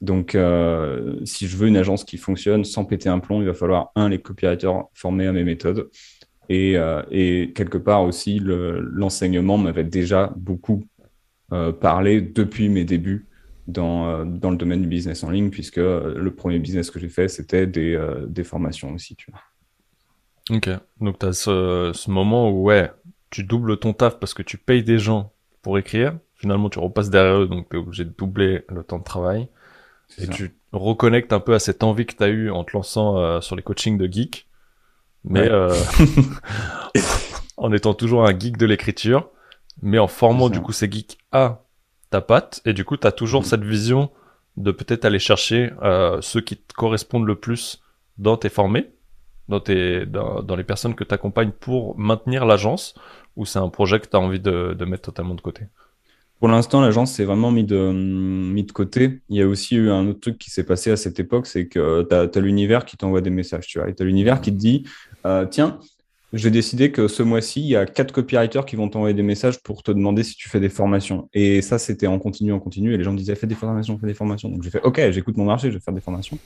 [0.02, 3.54] Donc, euh, si je veux une agence qui fonctionne sans péter un plomb, il va
[3.54, 5.90] falloir, un, les copywriters formés à mes méthodes.
[6.48, 10.84] Et, euh, et quelque part aussi, l'enseignement m'avait déjà beaucoup
[11.52, 13.28] euh, parlé depuis mes débuts
[13.72, 17.10] dans, euh, dans le domaine du business en ligne, puisque le premier business que j'ai
[17.10, 19.16] fait, c'était des, euh, des formations aussi.
[19.16, 20.58] Tu vois.
[20.58, 22.92] Ok, donc tu as ce, ce moment où, ouais,
[23.30, 26.18] tu doubles ton taf parce que tu payes des gens pour écrire.
[26.36, 29.50] Finalement, tu repasses derrière eux, donc tu es obligé de doubler le temps de travail.
[30.18, 33.18] Et tu reconnectes un peu à cette envie que tu as eue en te lançant
[33.18, 34.48] euh, sur les coachings de geek.
[35.24, 35.76] Mais euh,
[37.58, 39.30] en étant toujours un geek de l'écriture,
[39.82, 41.62] mais en formant du coup ces geeks à
[42.10, 42.62] ta patte.
[42.66, 43.46] Et du coup, tu as toujours mm.
[43.46, 44.10] cette vision
[44.58, 47.82] de peut-être aller chercher euh, ceux qui te correspondent le plus
[48.18, 48.92] dans tes formés
[49.50, 52.94] dans, tes, dans, dans les personnes que tu accompagnes pour maintenir l'agence
[53.36, 55.64] ou c'est un projet que tu as envie de, de mettre totalement de côté?
[56.40, 59.20] Pour l'instant, l'agence s'est vraiment mis de, mis de côté.
[59.28, 61.68] Il y a aussi eu un autre truc qui s'est passé à cette époque, c'est
[61.68, 63.90] que tu as, l'univers qui t'envoie des messages, tu vois.
[63.90, 64.86] Et tu as l'univers qui te dit,
[65.26, 65.80] euh, tiens,
[66.32, 69.60] j'ai décidé que ce mois-ci, il y a quatre copywriters qui vont t'envoyer des messages
[69.64, 71.28] pour te demander si tu fais des formations.
[71.34, 72.94] Et ça, c'était en continu, en continu.
[72.94, 74.50] Et les gens me disaient, fais des formations, fais des formations.
[74.50, 76.38] Donc j'ai fait, OK, j'écoute mon marché, je vais faire des formations.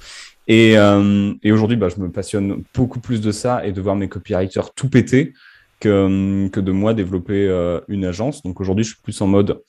[0.47, 4.07] Et, euh, aujourd'hui, bah, je me passionne beaucoup plus de ça et de voir mes
[4.07, 5.33] copywriters tout péter
[5.81, 8.41] que, de moi développer euh, une agence.
[8.43, 9.61] Donc aujourd'hui, je suis plus en mode,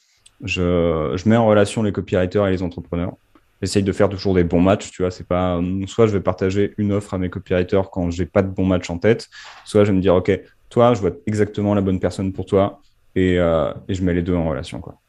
[0.45, 3.17] je mets en relation les copywriters et les entrepreneurs.
[3.65, 5.11] J'essaye de faire toujours des bons matchs, tu vois.
[5.11, 8.49] C'est pas soit je vais partager une offre à mes copywriters quand j'ai pas de
[8.49, 9.29] bons matchs en tête,
[9.65, 12.81] soit je vais me dire ok, toi, je vois exactement la bonne personne pour toi
[13.15, 15.01] et, euh, et je mets les deux en relation, quoi.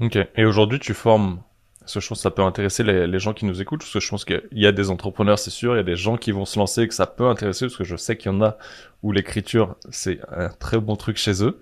[0.00, 0.18] Ok.
[0.36, 1.40] Et aujourd'hui, tu formes
[1.80, 3.92] parce que je pense que ça peut intéresser les, les gens qui nous écoutent, parce
[3.92, 6.16] que je pense qu'il y a des entrepreneurs, c'est sûr, il y a des gens
[6.16, 8.34] qui vont se lancer et que ça peut intéresser, parce que je sais qu'il y
[8.34, 8.58] en a
[9.04, 11.60] où l'écriture, c'est un très bon truc chez eux.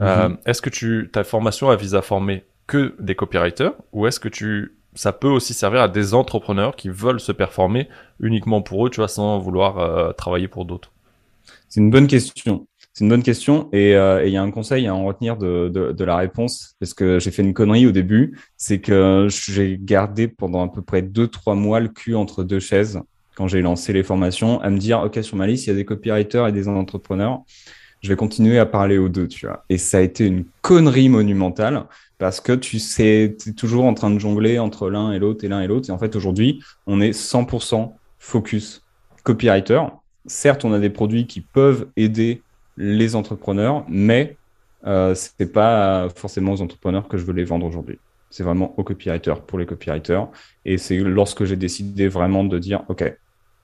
[0.00, 0.38] Euh, mhm.
[0.46, 4.30] est-ce que tu, ta formation a vise à former que des copywriters ou est-ce que
[4.30, 8.90] tu, ça peut aussi servir à des entrepreneurs qui veulent se performer uniquement pour eux,
[8.90, 10.90] tu vois, sans vouloir euh, travailler pour d'autres
[11.68, 12.66] C'est une bonne question.
[12.92, 15.70] C'est une bonne question euh, et il y a un conseil à en retenir de,
[15.72, 19.78] de, de la réponse parce que j'ai fait une connerie au début, c'est que j'ai
[19.80, 23.00] gardé pendant à peu près deux trois mois le cul entre deux chaises
[23.36, 25.76] quand j'ai lancé les formations à me dire ok sur ma liste il y a
[25.76, 27.44] des copywriters et des entrepreneurs
[28.00, 29.64] je vais continuer à parler aux deux, tu vois.
[29.68, 31.84] Et ça a été une connerie monumentale
[32.18, 35.48] parce que tu sais, es toujours en train de jongler entre l'un et l'autre et
[35.48, 35.88] l'un et l'autre.
[35.88, 38.84] Et en fait, aujourd'hui, on est 100% focus
[39.22, 39.82] copywriter.
[40.26, 42.42] Certes, on a des produits qui peuvent aider
[42.76, 44.36] les entrepreneurs, mais
[44.86, 47.98] euh, ce n'est pas forcément aux entrepreneurs que je veux les vendre aujourd'hui.
[48.30, 50.28] C'est vraiment aux copywriters, pour les copywriters.
[50.64, 53.04] Et c'est lorsque j'ai décidé vraiment de dire, OK,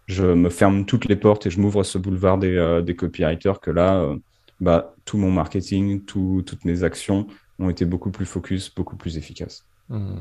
[0.06, 3.60] je me ferme toutes les portes et je m'ouvre ce boulevard des, euh, des copywriters
[3.60, 4.16] que là, euh,
[4.60, 7.26] bah, tout mon marketing, tout, toutes mes actions
[7.58, 9.64] ont été beaucoup plus focus, beaucoup plus efficaces.
[9.88, 10.20] Hmm.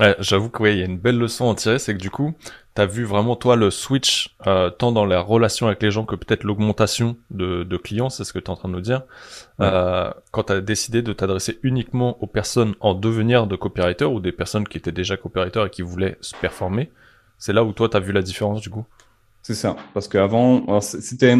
[0.00, 2.10] Ouais, J'avoue que il y a une belle leçon à en tirer, c'est que du
[2.10, 2.34] coup,
[2.74, 6.04] tu as vu vraiment toi le switch euh, tant dans la relation avec les gens
[6.04, 8.80] que peut-être l'augmentation de, de, clients, c'est ce que tu es en train de nous
[8.80, 9.02] dire.
[9.60, 14.20] Euh, quand tu as décidé de t'adresser uniquement aux personnes en devenir de copywriter ou
[14.20, 16.90] des personnes qui étaient déjà copywriter et qui voulaient se performer,
[17.38, 18.84] c'est là où toi, tu as vu la différence du coup?
[19.42, 19.76] C'est ça.
[19.94, 21.36] Parce qu'avant, c'était.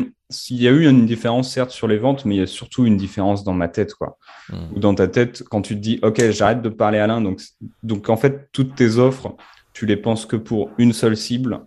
[0.50, 2.84] Il y a eu une différence, certes, sur les ventes, mais il y a surtout
[2.84, 3.94] une différence dans ma tête.
[3.94, 4.18] Quoi.
[4.48, 4.74] Hmm.
[4.74, 7.20] Ou dans ta tête, quand tu te dis, OK, j'arrête de parler à l'un.
[7.20, 7.40] Donc,
[7.82, 9.36] donc, en fait, toutes tes offres,
[9.72, 11.60] tu les penses que pour une seule cible,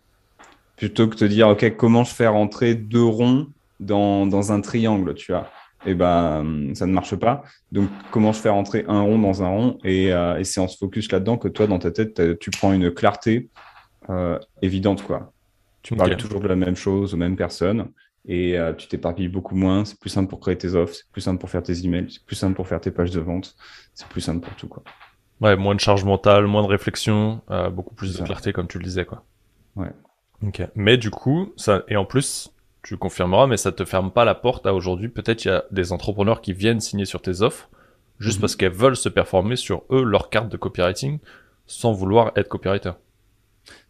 [0.76, 3.48] plutôt que de te dire, OK, comment je fais rentrer deux ronds
[3.80, 5.50] dans, dans un triangle, tu vois?
[5.86, 7.42] Et eh ben ça ne marche pas.
[7.72, 9.78] Donc comment je fais rentrer un rond dans un rond?
[9.86, 12.74] Et, euh, et c'est en se focus là-dedans que toi dans ta tête tu prends
[12.74, 13.48] une clarté
[14.10, 15.32] euh, évidente, quoi.
[15.82, 17.88] Tu parles toujours de la même chose aux mêmes personnes
[18.26, 19.86] et euh, tu t'éparpilles beaucoup moins.
[19.86, 22.24] C'est plus simple pour créer tes offres, c'est plus simple pour faire tes emails, c'est
[22.26, 23.56] plus simple pour faire tes pages de vente,
[23.94, 24.84] c'est plus simple pour tout, quoi.
[25.42, 28.78] Ouais, moins de charge mentale, moins de réflexion, euh, beaucoup plus de clarté, comme tu
[28.78, 29.24] le disais, quoi.
[29.76, 29.92] Ouais.
[30.46, 30.62] Ok.
[30.76, 32.54] Mais du coup, ça, et en plus,
[32.84, 35.10] tu confirmeras, mais ça te ferme pas la porte à aujourd'hui.
[35.10, 37.70] Peut-être il y a des entrepreneurs qui viennent signer sur tes offres
[38.20, 38.42] juste mhm.
[38.42, 41.20] parce qu'elles veulent se performer sur eux, leur carte de copywriting,
[41.68, 42.92] sans vouloir être copywriter.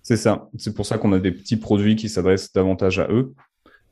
[0.02, 0.50] C'est ça.
[0.58, 3.34] C'est pour ça qu'on a des petits produits qui s'adressent davantage à eux.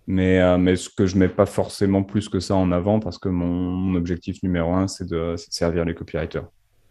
[0.08, 3.18] Mais, euh, mais ce que je mets pas forcément plus que ça en avant parce
[3.18, 6.46] que mon, objectif numéro un, c'est de, servir les copywriters.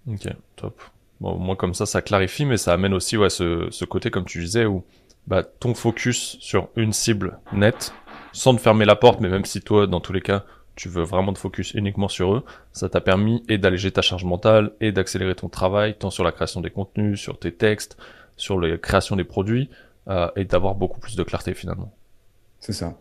[0.06, 0.82] Ok, top.
[1.20, 4.26] Bon, moins comme ça, ça clarifie, mais ça amène aussi ouais, ce, ce côté, comme
[4.26, 4.84] tu disais, où
[5.26, 7.94] bah, ton focus sur une cible nette,
[8.32, 10.44] sans te fermer la porte, mais même si toi, dans tous les cas,
[10.76, 14.24] tu veux vraiment te focus uniquement sur eux, ça t'a permis et d'alléger ta charge
[14.24, 17.96] mentale et d'accélérer ton travail, tant sur la création des contenus, sur tes textes,
[18.36, 19.70] sur la création des produits
[20.08, 21.92] euh, et d'avoir beaucoup plus de clarté finalement.
[22.60, 22.94] C'est ça.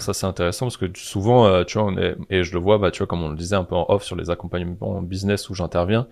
[0.00, 2.78] ça c'est intéressant parce que souvent, euh, tu vois, on est et je le vois,
[2.78, 5.48] bah tu vois, comme on le disait un peu en off sur les accompagnements business
[5.50, 6.08] où j'interviens,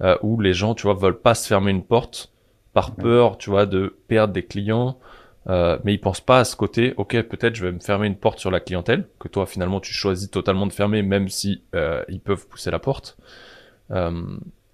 [0.00, 2.32] euh, où les gens, tu vois, veulent pas se fermer une porte
[2.72, 4.98] par peur, tu vois, de perdre des clients.
[5.48, 8.16] Euh, mais ils pensent pas à ce côté, ok, peut-être je vais me fermer une
[8.16, 11.62] porte sur la clientèle, que toi finalement tu choisis totalement de fermer, même si
[12.08, 13.18] ils peuvent pousser la porte.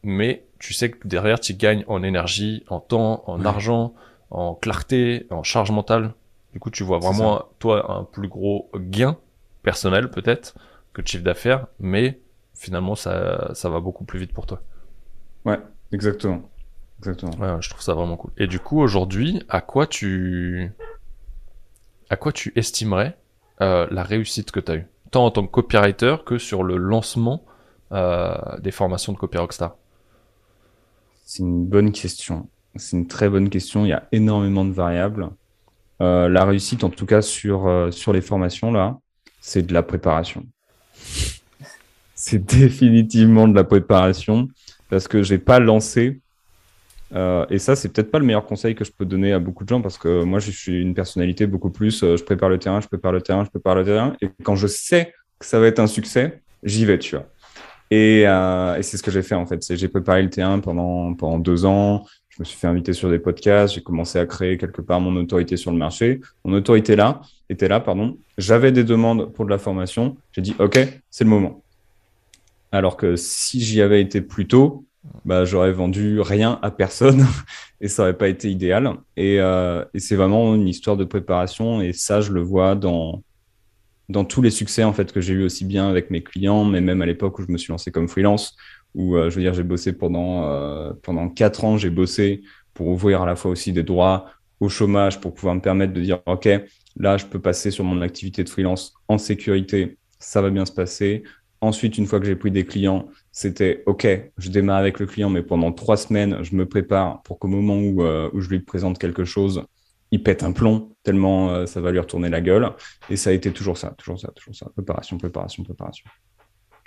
[0.02, 3.94] Mais tu sais que derrière, tu gagnes en énergie, en temps, en argent,
[4.30, 6.12] en clarté, en charge mentale.
[6.52, 9.16] Du coup, tu vois vraiment, toi, un plus gros gain
[9.62, 10.54] personnel, peut-être,
[10.92, 12.20] que de chiffre d'affaires, mais
[12.54, 14.62] finalement, ça, ça va beaucoup plus vite pour toi.
[15.44, 15.58] Ouais,
[15.92, 16.42] exactement.
[17.00, 17.32] Exactement.
[17.38, 18.32] Ouais, je trouve ça vraiment cool.
[18.38, 20.72] Et du coup, aujourd'hui, à quoi tu,
[22.10, 23.16] à quoi tu estimerais
[23.60, 26.76] euh, la réussite que tu as eue, tant en tant que copywriter que sur le
[26.76, 27.44] lancement
[27.92, 29.76] euh, des formations de Copy Rockstar
[31.28, 32.48] c'est une bonne question.
[32.76, 33.84] C'est une très bonne question.
[33.84, 35.28] Il y a énormément de variables.
[36.00, 38.98] Euh, la réussite, en tout cas sur, euh, sur les formations, là,
[39.40, 40.46] c'est de la préparation.
[42.14, 44.48] C'est définitivement de la préparation
[44.88, 46.20] parce que j'ai pas lancé.
[47.14, 49.64] Euh, et ça, c'est peut-être pas le meilleur conseil que je peux donner à beaucoup
[49.64, 52.00] de gens parce que moi, je suis une personnalité beaucoup plus.
[52.00, 54.16] je prépare le terrain, je prépare le terrain, je prépare le terrain.
[54.20, 57.26] Et quand je sais que ça va être un succès, j'y vais, tu vois.
[57.90, 59.64] Et, et c'est ce que j'ai fait en fait.
[59.74, 62.04] J'ai préparé le terrain pendant, pendant deux ans
[62.38, 65.16] je me suis fait inviter sur des podcasts, j'ai commencé à créer quelque part mon
[65.16, 66.20] autorité sur le marché.
[66.44, 67.20] Mon autorité là
[67.50, 68.16] était là, pardon.
[68.36, 70.16] J'avais des demandes pour de la formation.
[70.30, 70.78] J'ai dit OK,
[71.10, 71.64] c'est le moment.
[72.70, 74.84] Alors que si j'y avais été plus tôt,
[75.24, 77.26] bah, j'aurais vendu rien à personne
[77.80, 78.92] et ça aurait pas été idéal.
[79.16, 83.20] Et, euh, et c'est vraiment une histoire de préparation et ça, je le vois dans
[84.08, 86.80] dans tous les succès en fait que j'ai eu aussi bien avec mes clients, mais
[86.80, 88.56] même à l'époque où je me suis lancé comme freelance,
[88.94, 92.42] où euh, je veux dire j'ai bossé pendant euh, pendant quatre ans, j'ai bossé
[92.74, 94.26] pour ouvrir à la fois aussi des droits
[94.60, 96.48] au chômage pour pouvoir me permettre de dire ok
[96.96, 100.72] là je peux passer sur mon activité de freelance en sécurité, ça va bien se
[100.72, 101.22] passer.
[101.60, 105.28] Ensuite, une fois que j'ai pris des clients, c'était OK, je démarre avec le client,
[105.28, 108.60] mais pendant trois semaines, je me prépare pour qu'au moment où, euh, où je lui
[108.60, 109.64] présente quelque chose,
[110.12, 112.70] il pète un plomb tellement ça va lui retourner la gueule.
[113.10, 114.70] Et ça a été toujours ça, toujours ça, toujours ça.
[114.74, 116.04] Préparation, préparation, préparation.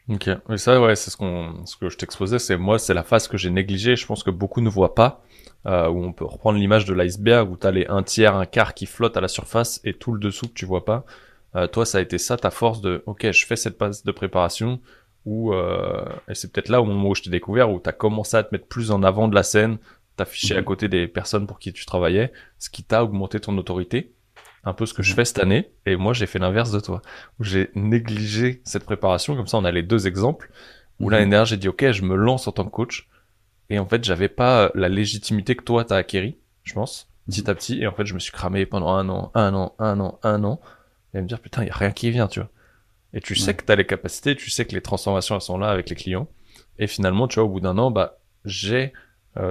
[0.10, 2.40] Ok, mais ça, ouais, c'est ce, qu'on, ce que je t'exposais.
[2.40, 3.96] C'est moi, c'est la phase que j'ai négligée.
[3.96, 5.24] Je pense que beaucoup ne voient pas.
[5.68, 8.48] Euh, où on peut reprendre l'image de l'iceberg où tu as les un tiers, un
[8.48, 11.06] quart qui flottent à la surface et tout le dessous que tu vois pas.
[11.56, 14.12] Euh, toi, ça a été ça ta force de ok, je fais cette phase de
[14.12, 14.80] préparation.
[15.26, 17.94] Ou euh, et c'est peut-être là au moment où je t'ai découvert où tu as
[17.94, 19.78] commencé à te mettre plus en avant de la scène,
[20.18, 20.66] t'afficher à mhm.
[20.66, 24.14] côté des personnes pour qui tu travaillais, ce qui t'a augmenté ton autorité.
[24.64, 25.16] Un peu ce que je mhm.
[25.16, 27.02] fais cette année, et moi j'ai fait l'inverse de toi,
[27.40, 30.52] où j'ai négligé cette préparation, comme ça on a les deux exemples,
[31.00, 31.32] où l'année mhm.
[31.32, 33.10] dernière j'ai dit ok je me lance en tant que coach,
[33.70, 37.56] et en fait j'avais pas la légitimité que toi t'as acquéri, je pense, petit à
[37.56, 40.20] petit, et en fait je me suis cramé pendant un an, un an, un an,
[40.24, 40.62] un an,
[41.14, 42.50] et me dire putain y a rien qui vient, tu vois.
[43.14, 45.70] Et tu sais que t'as les capacités, tu sais que les transformations elles sont là
[45.70, 46.28] avec les clients,
[46.78, 48.94] et finalement tu vois au bout d'un an bah j'ai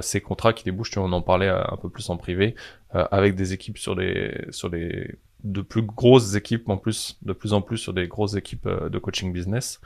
[0.00, 2.54] ces contrats qui débouchent, tu vois, on en parlait euh, un peu plus en privé,
[2.94, 7.32] euh, avec des équipes sur des sur des de plus grosses équipes en plus, de
[7.32, 9.80] plus en plus sur des grosses équipes de coaching business.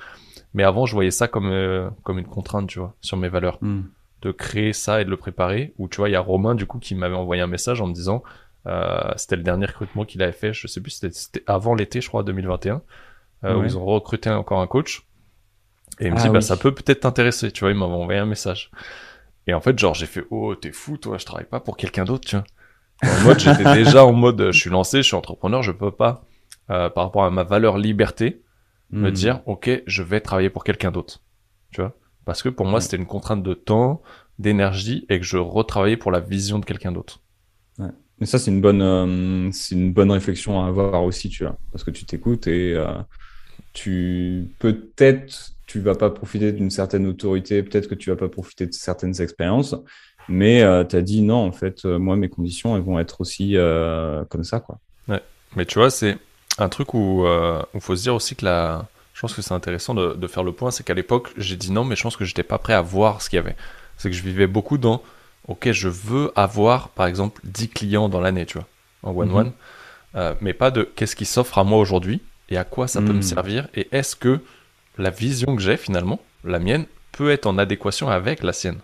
[0.52, 3.82] Mais avant, je voyais ça comme comme une contrainte, tu vois, sur mes valeurs, hmm.
[4.22, 5.72] de créer ça et de le préparer.
[5.78, 7.86] Ou tu vois, il y a Romain du coup qui m'avait envoyé un message en
[7.86, 8.24] me disant,
[9.14, 12.24] c'était le dernier recrutement qu'il avait fait, je sais plus, c'était avant l'été, je crois,
[12.24, 12.82] 2021,
[13.44, 15.06] où ils ont recruté encore un coach.
[16.00, 18.18] Et il me ah dit, bah ça peut peut-être t'intéresser, tu vois, il m'avait envoyé
[18.18, 18.70] un message.
[19.46, 22.04] Et en fait, genre, j'ai fait, oh, t'es fou, toi, je travaille pas pour quelqu'un
[22.04, 22.44] d'autre, tu vois.
[23.02, 26.24] En mode, j'étais déjà en mode, je suis lancé, je suis entrepreneur, je peux pas,
[26.70, 28.42] euh, par rapport à ma valeur liberté,
[28.90, 29.12] me hmm.
[29.12, 31.20] dire, ok, je vais travailler pour quelqu'un d'autre,
[31.72, 31.94] tu vois.
[32.24, 34.02] Parce que pour moi, c'était une contrainte de temps,
[34.38, 37.20] d'énergie, et que je retravaillais pour la vision de quelqu'un d'autre.
[37.78, 37.90] Ouais.
[38.18, 41.58] Mais ça, c'est une bonne, euh, c'est une bonne réflexion à avoir aussi, tu vois,
[41.72, 42.94] parce que tu t'écoutes et euh,
[43.72, 48.66] tu peut-être tu vas pas profiter d'une certaine autorité, peut-être que tu vas pas profiter
[48.66, 49.74] de certaines expériences,
[50.28, 53.20] mais euh, tu as dit non, en fait, euh, moi, mes conditions, elles vont être
[53.20, 54.78] aussi euh, comme ça, quoi.
[55.08, 55.22] Ouais,
[55.56, 56.18] mais tu vois, c'est
[56.58, 57.24] un truc où
[57.74, 58.86] il faut se dire aussi que la...
[59.14, 61.72] je pense que c'est intéressant de, de, faire le point, c'est qu'à l'époque, j'ai dit
[61.72, 63.56] non, mais je pense que j'étais pas prêt à voir ce qu'il y avait.
[63.96, 65.02] C'est que je vivais beaucoup dans,
[65.48, 68.66] ok, je veux avoir, par exemple, 10 clients dans l'année, tu vois,
[69.02, 69.52] en one-one,
[70.14, 70.34] mhm.
[70.40, 73.14] mais pas de qu'est-ce qui s'offre à moi aujourd'hui et à quoi ça peut me
[73.14, 73.22] mhm.
[73.22, 74.40] servir et est-ce que
[74.98, 78.78] la vision que j'ai finalement, la mienne, peut être en adéquation avec la sienne.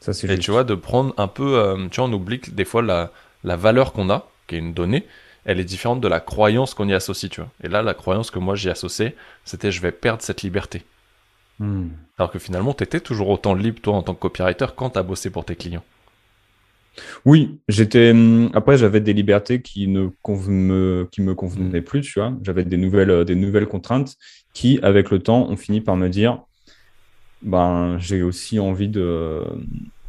[0.00, 2.50] Ça, c'est Et tu vois, de prendre un peu, euh, tu vois, on oublie que
[2.50, 3.10] des fois la,
[3.42, 5.06] la valeur qu'on a, qui est une donnée,
[5.44, 7.50] elle est différente de la croyance qu'on y associe, tu vois.
[7.62, 10.82] Et là, la croyance que moi j'y associais, c'était je vais perdre cette liberté.
[11.58, 11.88] Hmm.
[12.18, 14.98] Alors que finalement, tu étais toujours autant libre, toi, en tant que copywriter, quand tu
[14.98, 15.84] as bossé pour tes clients.
[17.24, 18.10] Oui, j'étais.
[18.10, 20.08] Hum, après, j'avais des libertés qui ne
[20.48, 22.32] me, qui me convenaient plus, tu vois.
[22.42, 24.16] J'avais des nouvelles, euh, des nouvelles contraintes
[24.52, 26.42] qui, avec le temps, ont fini par me dire,
[27.42, 29.42] ben, j'ai aussi envie de,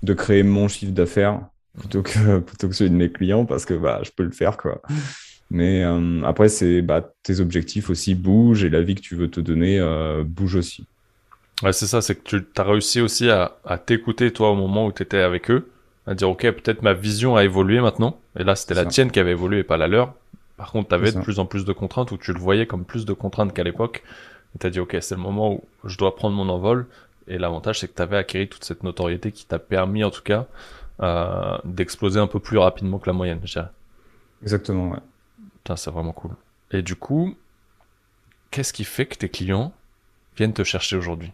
[0.03, 1.41] de créer mon chiffre d'affaires
[1.77, 4.57] plutôt que, plutôt que celui de mes clients parce que bah, je peux le faire,
[4.57, 4.81] quoi.
[5.51, 9.29] Mais hum, après, c'est bah, tes objectifs aussi bougent et la vie que tu veux
[9.29, 10.85] te donner euh, bouge aussi.
[11.63, 14.87] Ouais, c'est ça, c'est que tu as réussi aussi à, à t'écouter, toi, au moment
[14.87, 15.69] où tu étais avec eux
[16.07, 18.19] à dire ok peut-être ma vision a évolué maintenant.
[18.37, 20.13] Et là c'était la tienne qui avait évolué et pas la leur.
[20.57, 22.85] Par contre tu avais de plus en plus de contraintes ou tu le voyais comme
[22.85, 24.03] plus de contraintes qu'à l'époque.
[24.55, 26.87] Et tu as dit ok c'est le moment où je dois prendre mon envol.
[27.27, 30.21] Et l'avantage c'est que tu avais acquis toute cette notoriété qui t'a permis en tout
[30.21, 30.45] cas
[31.01, 33.69] euh, d'exploser un peu plus rapidement que la moyenne je dirais.
[34.43, 34.99] Exactement ouais.
[35.75, 36.31] C'est vraiment cool.
[36.71, 37.35] Et du coup
[38.51, 39.73] qu'est-ce qui fait que tes clients
[40.37, 41.33] viennent te chercher aujourd'hui?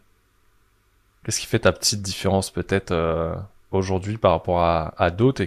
[1.23, 3.35] Qu'est-ce qui fait ta petite différence peut-être euh,
[3.71, 5.43] aujourd'hui par rapport à, d'autres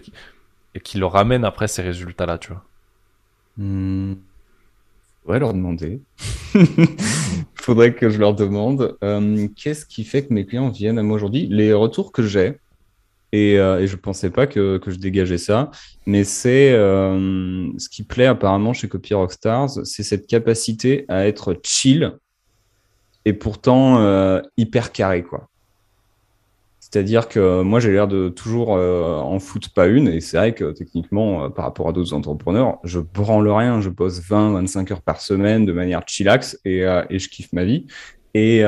[0.75, 2.65] et qui, leur ramène après ces résultats-là, tu vois
[3.57, 4.15] Hmm.
[5.23, 6.01] Faudrait leur demander.
[7.55, 8.97] Faudrait que je leur demande.
[9.03, 11.47] Euh, qu'est-ce qui fait que mes clients viennent à moi aujourd'hui?
[11.47, 12.59] Les retours que j'ai,
[13.33, 15.71] et, euh, je pensais pas que, je dégageais ça,
[16.07, 21.59] mais c'est euh, ce qui plaît apparemment chez Copy Rockstars, c'est cette capacité à être
[21.65, 22.13] chill
[23.25, 25.49] et pourtant hyper carré, quoi.
[26.95, 30.07] C'est-à-dire que moi, j'ai l'air de toujours euh, en foutre pas une.
[30.07, 33.81] Et c'est vrai que techniquement, euh, par rapport à d'autres entrepreneurs, je branle rien.
[33.81, 37.65] Je bosse 20, 25 heures par semaine de manière chillax et, euh, je kiffe ma
[37.65, 37.89] vie.
[38.33, 38.65] Mais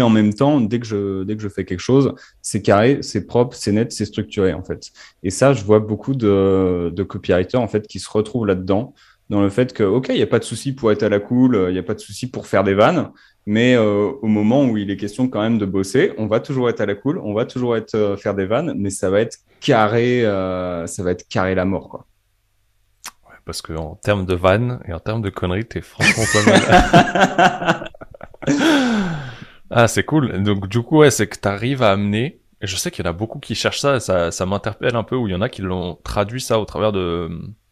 [0.00, 3.92] en même temps, dès que je, fais quelque chose, c'est carré, c'est propre, c'est net,
[3.92, 4.90] c'est structuré, en fait.
[5.22, 8.92] Et ça, je vois beaucoup de, de copywriters, en fait, qui se retrouvent là-dedans,
[9.30, 11.20] dans le fait que, OK, il n'y a pas de souci pour être à la
[11.20, 13.10] cool, il n'y a pas de souci pour faire des vannes,
[13.46, 16.68] mais euh, au moment où il est question quand même de bosser, on va toujours
[16.68, 19.20] être à la cool, on va toujours être euh, faire des vannes, mais ça va
[19.20, 22.06] être carré, euh, ça va être carré la mort, quoi.
[23.28, 26.50] Ouais, parce que en termes de vannes et en termes de conneries, t'es franchement pas
[26.50, 27.90] mal.
[29.70, 30.42] ah, c'est cool.
[30.42, 32.40] Donc du coup, ouais, c'est que t'arrives à amener.
[32.62, 34.96] Et je sais qu'il y en a beaucoup qui cherchent ça, et ça, ça m'interpelle
[34.96, 37.30] un peu, où il y en a qui l'ont traduit ça au travers de,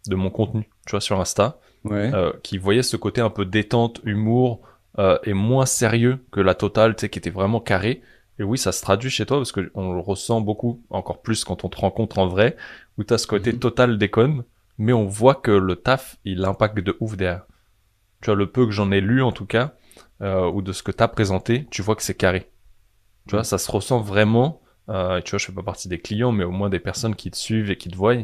[0.09, 2.11] de mon contenu, tu vois, sur Insta, Ouais.
[2.43, 4.61] qui voyaient ce côté un peu détente, humour,
[4.99, 8.03] euh, et moins sérieux que la totale, tu sais, qui était vraiment carré.
[8.39, 11.45] Et oui, ça se traduit chez toi parce que on le ressent beaucoup, encore plus
[11.45, 12.57] quand on te rencontre en vrai,
[12.99, 13.59] où t'as ce côté Mhm.
[13.61, 14.45] total déconne,
[14.79, 17.45] mais on voit que le taf, il impacte de ouf derrière.
[18.23, 19.75] Tu vois, le peu que j'en ai lu en tout cas,
[20.23, 22.51] euh, ou de ce que t'as présenté, tu vois que c'est carré.
[23.29, 23.45] Tu vois, Mhm.
[23.45, 24.63] ça se ressent vraiment.
[24.91, 27.31] Euh, tu vois, je fais pas partie des clients, mais au moins des personnes qui
[27.31, 28.17] te suivent et qui te voient,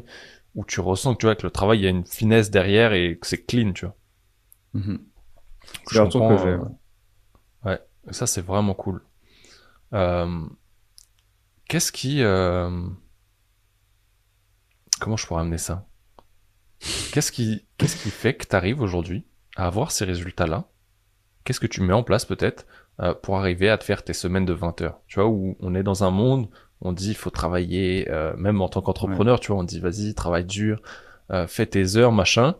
[0.55, 2.93] où tu ressens que tu vois que le travail, il y a une finesse derrière
[2.95, 3.97] et que c'est clean, tu vois.
[4.75, 5.10] Mhm.
[5.87, 6.49] C'est Je le retour que j'ai.
[6.49, 6.69] euh, ouais.
[7.65, 9.03] Ouais, ça c'est vraiment cool.
[9.95, 10.47] Euh,
[11.69, 12.23] Qu'est-ce qui...
[12.23, 12.71] euh,
[15.01, 15.87] Comment je pourrais amener ça?
[17.13, 19.25] Qu'est-ce qui, qu'est-ce qui fait que tu arrives aujourd'hui
[19.57, 20.65] à avoir ces résultats-là?
[21.45, 22.67] Qu'est-ce que tu mets en place peut-être
[23.01, 25.01] euh, pour arriver à te faire tes semaines de 20 heures?
[25.07, 26.49] Tu vois, où on est dans un monde,
[26.81, 30.15] on dit il faut travailler, euh, même en tant qu'entrepreneur, tu vois, on dit vas-y,
[30.15, 30.81] travaille dur,
[31.31, 32.57] euh, fais tes heures, machin.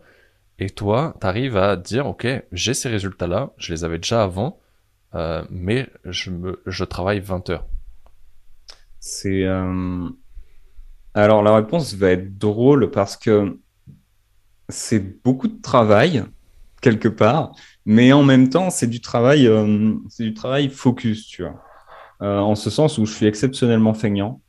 [0.61, 4.59] Et toi, tu arrives à dire, ok, j'ai ces résultats-là, je les avais déjà avant,
[5.15, 7.65] euh, mais je, travaille 20 heures.
[8.99, 9.43] C'est.
[9.43, 10.07] euh,
[11.15, 13.57] Alors, la réponse va être drôle parce que
[14.69, 16.23] c'est beaucoup de travail,
[16.79, 17.53] quelque part,
[17.85, 21.59] mais en même temps, c'est du travail, euh, c'est du travail focus, tu vois.
[22.19, 24.41] En ce sens où je suis exceptionnellement feignant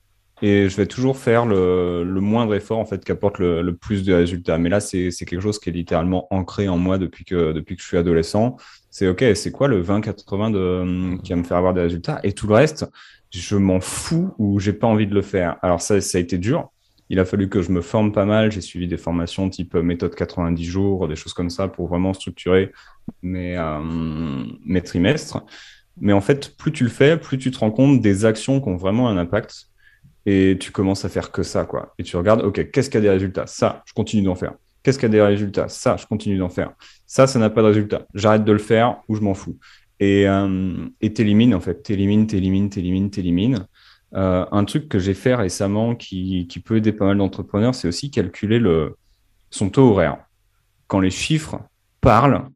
[0.43, 3.77] et je vais toujours faire le, le moindre effort, en fait, qui apporte le, le
[3.77, 4.59] plus de résultats.
[4.59, 7.83] Mais là, c'est, quelque chose qui est littéralement ancré en moi depuis que, depuis que
[7.83, 8.57] je suis adolescent.
[8.91, 12.19] C'est OK, c'est quoi le 20-80 de, qui va me faire avoir des résultats?
[12.25, 12.85] Et tout le reste,
[13.31, 15.59] je m'en fous ou j'ai pas envie de le faire.
[15.63, 16.73] Alors ça, ça a été dur.
[17.09, 18.51] Il a fallu que je me forme pas mal.
[18.51, 22.15] J'ai suivi des formations type euh, méthode 90 jours, des choses comme ça pour vraiment
[22.15, 22.73] structurer
[23.23, 23.81] mes, euh,
[24.67, 25.45] mes trimestres.
[26.01, 28.69] Mais en fait, plus tu le fais, plus tu te rends compte des actions qui
[28.69, 29.69] ont vraiment un impact
[30.25, 31.95] et tu commences à faire que ça, quoi.
[31.99, 33.47] Et tu regardes, OK, qu'est-ce qui a des résultats?
[33.47, 34.55] Ça, je continue d'en faire.
[34.83, 35.69] Qu'est-ce qui a des résultats?
[35.69, 36.73] Ça, je continue d'en faire.
[37.07, 38.07] Ça, ça n'a pas de résultat.
[38.15, 39.59] J'arrête de le faire ou je m'en fous.
[40.01, 41.83] Et euh, t'élimines, en fait.
[41.83, 43.67] T'élimines, t'élimines, t'élimines, t'élimines.
[44.15, 47.89] Euh, un truc que j'ai fait récemment qui, qui peut aider pas mal d'entrepreneurs, c'est
[47.89, 48.97] aussi calculer le,
[49.51, 50.19] son taux horaire.
[50.87, 51.61] Quand les chiffres
[52.01, 52.49] parlent,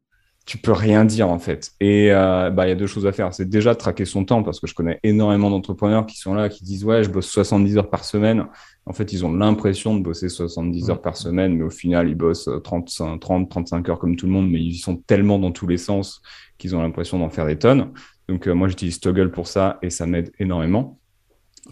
[0.47, 1.73] tu peux rien dire en fait.
[1.81, 3.33] Et euh, bah, il y a deux choses à faire.
[3.33, 6.47] C'est déjà de traquer son temps parce que je connais énormément d'entrepreneurs qui sont là,
[6.47, 8.47] qui disent ouais, je bosse 70 heures par semaine.
[8.85, 12.15] En fait, ils ont l'impression de bosser 70 heures par semaine, mais au final, ils
[12.15, 15.67] bossent 35, 30, 35 heures comme tout le monde, mais ils sont tellement dans tous
[15.67, 16.21] les sens
[16.57, 17.91] qu'ils ont l'impression d'en faire des tonnes.
[18.29, 20.97] Donc euh, moi, j'utilise Toggle pour ça et ça m'aide énormément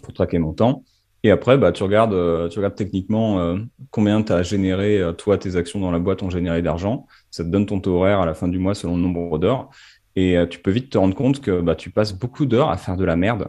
[0.02, 0.84] pour traquer mon temps.
[1.26, 3.56] Et après, bah, tu regardes, euh, tu regardes techniquement euh,
[3.90, 7.08] combien tu as généré, euh, toi, tes actions dans la boîte ont généré d'argent.
[7.36, 9.68] Ça te donne ton taux horaire à la fin du mois selon le nombre d'heures.
[10.14, 12.78] Et euh, tu peux vite te rendre compte que bah, tu passes beaucoup d'heures à
[12.78, 13.48] faire de la merde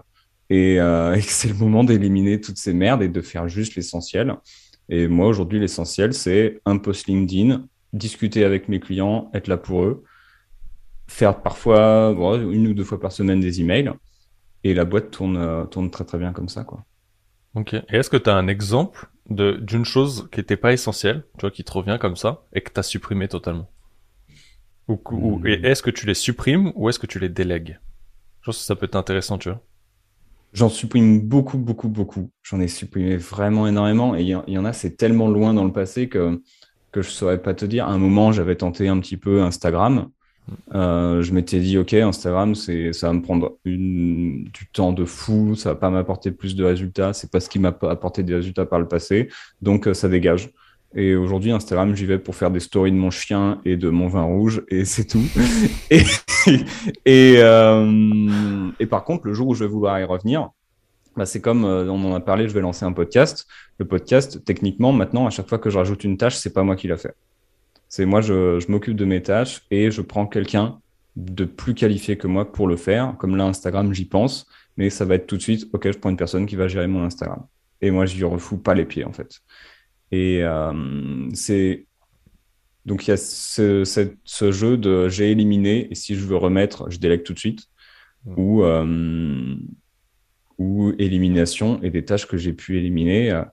[0.49, 3.75] et, euh, et que c'est le moment d'éliminer toutes ces merdes et de faire juste
[3.75, 4.35] l'essentiel.
[4.89, 9.83] Et moi, aujourd'hui, l'essentiel, c'est un post LinkedIn, discuter avec mes clients, être là pour
[9.83, 10.03] eux,
[11.07, 12.13] faire parfois
[12.51, 13.93] une ou deux fois par semaine des emails.
[14.65, 16.83] Et la boîte tourne, euh, tourne très très bien comme ça, quoi.
[17.55, 17.73] Ok.
[17.73, 21.51] Et est-ce que tu as un exemple d'une chose qui n'était pas essentielle, tu vois,
[21.51, 23.69] qui te revient comme ça, et que tu as supprimé totalement?
[24.87, 25.47] Ou, ou- Hmm.
[25.47, 27.79] et est-ce que tu les supprimes ou est-ce que tu les délègues?
[28.41, 29.61] Je pense que ça peut être intéressant, tu vois.
[30.53, 32.31] J'en supprime beaucoup, beaucoup, beaucoup.
[32.43, 34.15] J'en ai supprimé vraiment énormément.
[34.15, 36.41] Et il y, en- il y en a, c'est tellement loin dans le passé que,
[36.91, 37.85] que je saurais pas te dire.
[37.87, 40.07] À un moment, j'avais tenté un petit peu Instagram.
[40.73, 45.03] Euh, je m'étais dit, OK, Instagram, c'est, ça va me prendre une, du temps de
[45.03, 45.55] fou.
[45.55, 47.11] Ça va pas m'apporter plus de résultats.
[47.11, 49.27] C'est pas ce qui m'a apporté des résultats par le passé.
[49.61, 50.49] Donc, euh, ça dégage.
[50.95, 54.07] Et aujourd'hui, Instagram, j'y vais pour faire des stories de mon chien et de mon
[54.07, 55.23] vin rouge, et c'est tout.
[57.07, 60.49] euh, et, par contre, le jour où je vais vouloir y revenir,
[61.15, 63.47] bah, c'est comme euh, on en a parlé, je vais lancer un podcast.
[63.79, 66.75] Le podcast, techniquement, maintenant, à chaque fois que je rajoute une tâche, c'est pas moi
[66.75, 67.15] qui l'a fait.
[67.89, 70.79] C'est moi, je, je m'occupe de mes tâches et je prends quelqu'un
[71.15, 73.15] de plus qualifié que moi pour le faire.
[73.17, 76.11] Comme là, Instagram, j'y pense, mais ça va être tout de suite, OK, je prends
[76.11, 77.45] une personne qui va gérer mon Instagram.
[77.81, 79.41] Et moi, je lui refous pas les pieds, en fait.
[80.11, 81.85] Et euh, c'est
[82.85, 86.89] donc il y a ce, ce, jeu de j'ai éliminé et si je veux remettre,
[86.89, 87.67] je délègue tout de suite.
[88.25, 88.33] Mmh.
[88.37, 89.55] Ou, euh,
[90.57, 93.31] ou élimination et des tâches que j'ai pu éliminer.
[93.31, 93.43] Euh,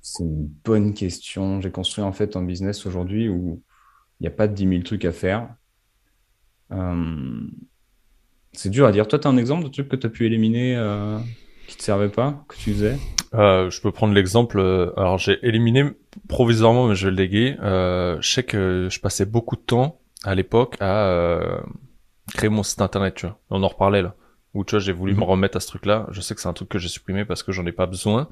[0.00, 1.60] c'est une bonne question.
[1.60, 3.62] J'ai construit en fait un business aujourd'hui où
[4.20, 5.54] il n'y a pas de 10 000 trucs à faire.
[8.52, 9.08] c'est dur à dire.
[9.08, 10.76] Toi, tu as un exemple de trucs que tu as pu éliminer
[11.68, 12.96] qui te servaient pas, que tu faisais
[13.34, 14.58] euh, je peux prendre l'exemple.
[14.58, 15.84] Euh, alors j'ai éliminé
[16.28, 17.56] provisoirement, mais je vais le léguer.
[17.62, 21.60] Euh, je sais que je passais beaucoup de temps à l'époque à euh,
[22.32, 23.14] créer mon site internet.
[23.14, 24.14] Tu vois, on en reparlait là.
[24.54, 25.24] Où tu vois, j'ai voulu me mhm.
[25.24, 26.06] remettre à ce truc-là.
[26.10, 28.28] Je sais que c'est un truc que j'ai supprimé parce que j'en ai pas besoin.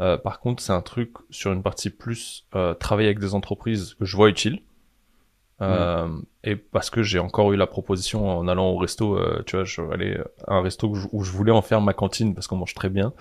[0.00, 2.46] Euh, par contre, c'est un truc sur une partie plus
[2.80, 4.62] travailler avec des entreprises que je vois utile.
[5.60, 6.08] Euh,
[6.44, 9.80] et parce que j'ai encore eu la proposition en allant au resto, tu vois, je
[9.92, 12.88] aller à un resto où je, voulais en faire ma cantine parce qu'on mange très
[12.88, 13.12] bien.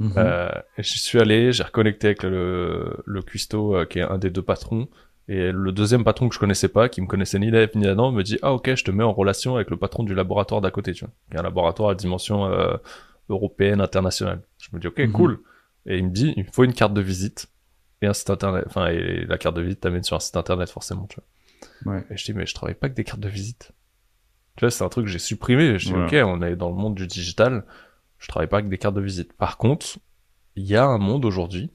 [0.00, 0.14] Mhm.
[0.16, 4.30] Euh, je suis allé, j'ai reconnecté avec le, le cuistot euh, qui est un des
[4.30, 4.88] deux patrons.
[5.28, 8.10] Et le deuxième patron que je connaissais pas, qui me connaissait ni d'Eve ni d'Adam,
[8.10, 10.70] me dit ah ok, je te mets en relation avec le patron du laboratoire d'à
[10.70, 12.76] côté, tu vois, qui est un laboratoire à dimension euh,
[13.28, 14.40] européenne internationale.
[14.58, 15.12] Je me dis ok mhm.
[15.12, 15.40] cool.
[15.86, 17.48] Et il me dit il faut une carte de visite
[18.02, 18.64] et un site internet.
[18.66, 21.24] Enfin et la carte de visite t'amène sur un site internet forcément, tu vois.
[21.86, 22.04] Ouais.
[22.10, 23.72] Et je dis mais je travaille pas avec des cartes de visite.
[24.56, 25.78] Tu vois c'est un truc que j'ai supprimé.
[25.78, 27.64] Je dis ok on est dans le monde du digital
[28.20, 29.32] je travaille pas avec des cartes de visite.
[29.32, 29.98] Par contre,
[30.54, 31.70] il y a un monde aujourd'hui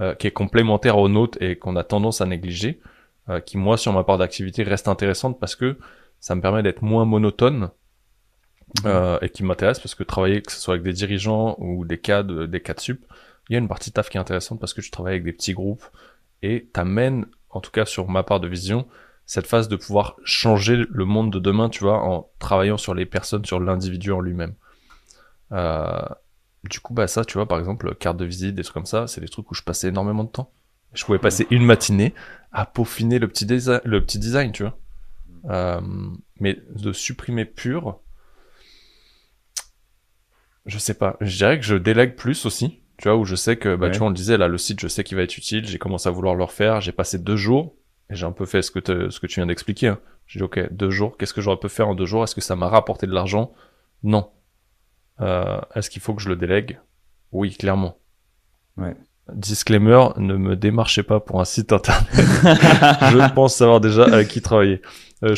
[0.00, 2.80] euh, qui est complémentaire au nôtre et qu'on a tendance à négliger,
[3.28, 5.78] euh, qui moi sur ma part d'activité reste intéressante parce que
[6.18, 7.70] ça me permet d'être moins monotone
[8.82, 8.86] mhm.
[8.86, 11.98] euh, et qui m'intéresse parce que travailler que ce soit avec des dirigeants ou des
[11.98, 13.04] cadres, des cadres sup,
[13.48, 15.32] il y a une partie taf qui est intéressante parce que tu travailles avec des
[15.32, 15.84] petits groupes
[16.42, 18.86] et t'amènes, en tout cas sur ma part de vision,
[19.26, 23.06] cette phase de pouvoir changer le monde de demain, tu vois, en travaillant sur les
[23.06, 24.54] personnes, sur l'individu en lui-même.
[25.52, 26.02] Euh,
[26.64, 29.06] du coup, bah ça, tu vois, par exemple, carte de visite, des trucs comme ça,
[29.08, 30.52] c'est des trucs où je passais énormément de temps.
[30.94, 32.14] Je pouvais passer une matinée
[32.52, 34.78] à peaufiner le petit, design, le petit design, tu vois.
[35.50, 35.80] Euh,
[36.40, 38.00] mais de supprimer pur,
[40.66, 41.16] je sais pas.
[41.20, 43.98] Je dirais que je délègue plus aussi, tu vois, où je sais que, bah, tu
[43.98, 46.08] vois, on le disait, là, le site, je sais qu'il va être utile, j'ai commencé
[46.08, 47.74] à vouloir le refaire, j'ai passé deux jours,
[48.10, 49.88] j'ai un peu fait ce que, ce que tu viens d'expliquer.
[49.88, 49.98] Hein.
[50.26, 52.24] J'ai dit, ok, deux jours, qu'est-ce que j'aurais pu faire en deux jours?
[52.24, 53.52] Est-ce que ça m'a rapporté de l'argent?
[54.02, 54.30] Non.
[55.20, 56.80] Euh, Est-ce qu'il faut que je le délègue?
[57.32, 57.98] Oui, clairement.
[58.76, 58.96] Ouais.
[59.32, 62.08] Disclaimer, ne me démarchez pas pour un site internet.
[62.14, 64.80] je pense savoir déjà avec qui travailler.
[65.24, 65.34] Euh,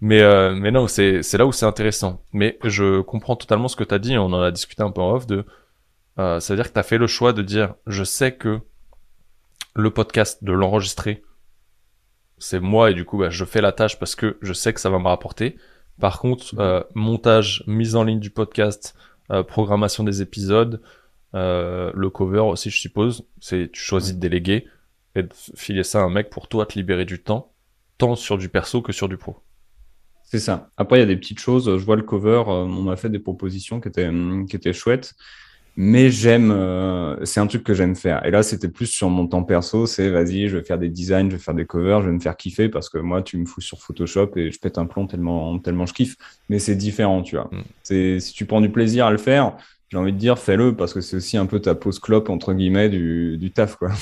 [0.00, 2.22] mais euh, mais non, c'est là où c'est intéressant.
[2.32, 4.18] Mais je comprends totalement ce que tu as dit.
[4.18, 5.26] On en a discuté un peu en off.
[5.26, 5.44] De,
[6.18, 8.60] euh, ça veut dire que tu as fait le choix de dire, je sais que
[9.74, 11.22] le podcast, de l'enregistrer,
[12.38, 14.80] c'est moi et du coup, bah, je fais la tâche parce que je sais que
[14.80, 15.56] ça va me rapporter.
[16.00, 16.60] Par contre, mhm.
[16.60, 18.94] euh, montage, mise en ligne du podcast,
[19.30, 20.80] euh, programmation des épisodes,
[21.34, 24.66] euh, le cover aussi, je suppose, c'est tu choisis de déléguer
[25.14, 27.52] et de filer ça à un mec pour toi te libérer du temps,
[27.98, 29.38] tant sur du perso que sur du pro.
[30.22, 30.70] C'est ça.
[30.76, 31.76] Après, il y a des petites choses.
[31.76, 34.10] Je vois le cover, on m'a fait des propositions qui étaient,
[34.48, 35.14] qui étaient chouettes
[35.78, 38.24] mais j'aime, euh, c'est un truc que j'aime faire.
[38.24, 41.28] Et là, c'était plus sur mon temps perso, c'est vas-y, je vais faire des designs,
[41.28, 43.44] je vais faire des covers, je vais me faire kiffer parce que moi, tu me
[43.44, 46.16] fous sur Photoshop et je pète un plomb tellement, tellement je kiffe.
[46.48, 47.50] Mais c'est différent, tu vois.
[47.52, 47.62] Mm.
[47.82, 49.54] C'est si tu prends du plaisir à le faire,
[49.90, 52.54] j'ai envie de dire fais-le parce que c'est aussi un peu ta pause clope entre
[52.54, 53.90] guillemets du, du taf, quoi.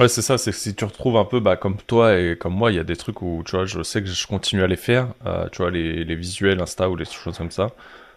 [0.00, 2.54] Ouais, c'est ça, c'est que si tu retrouves un peu bah, comme toi et comme
[2.54, 4.66] moi, il y a des trucs où tu vois, je sais que je continue à
[4.66, 7.70] les faire, euh, tu vois, les, les visuels, Insta ou les choses comme ça,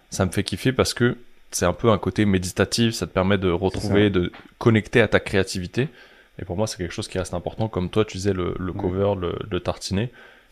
[0.09, 1.15] ça me fait kiffer parce que
[1.51, 5.19] c'est un peu un côté méditatif, ça te permet de retrouver, de connecter à ta
[5.19, 5.89] créativité.
[6.39, 7.67] Et pour moi, c'est quelque chose qui reste important.
[7.67, 10.09] Comme toi, tu disais le, le cover, le, le, tartiner.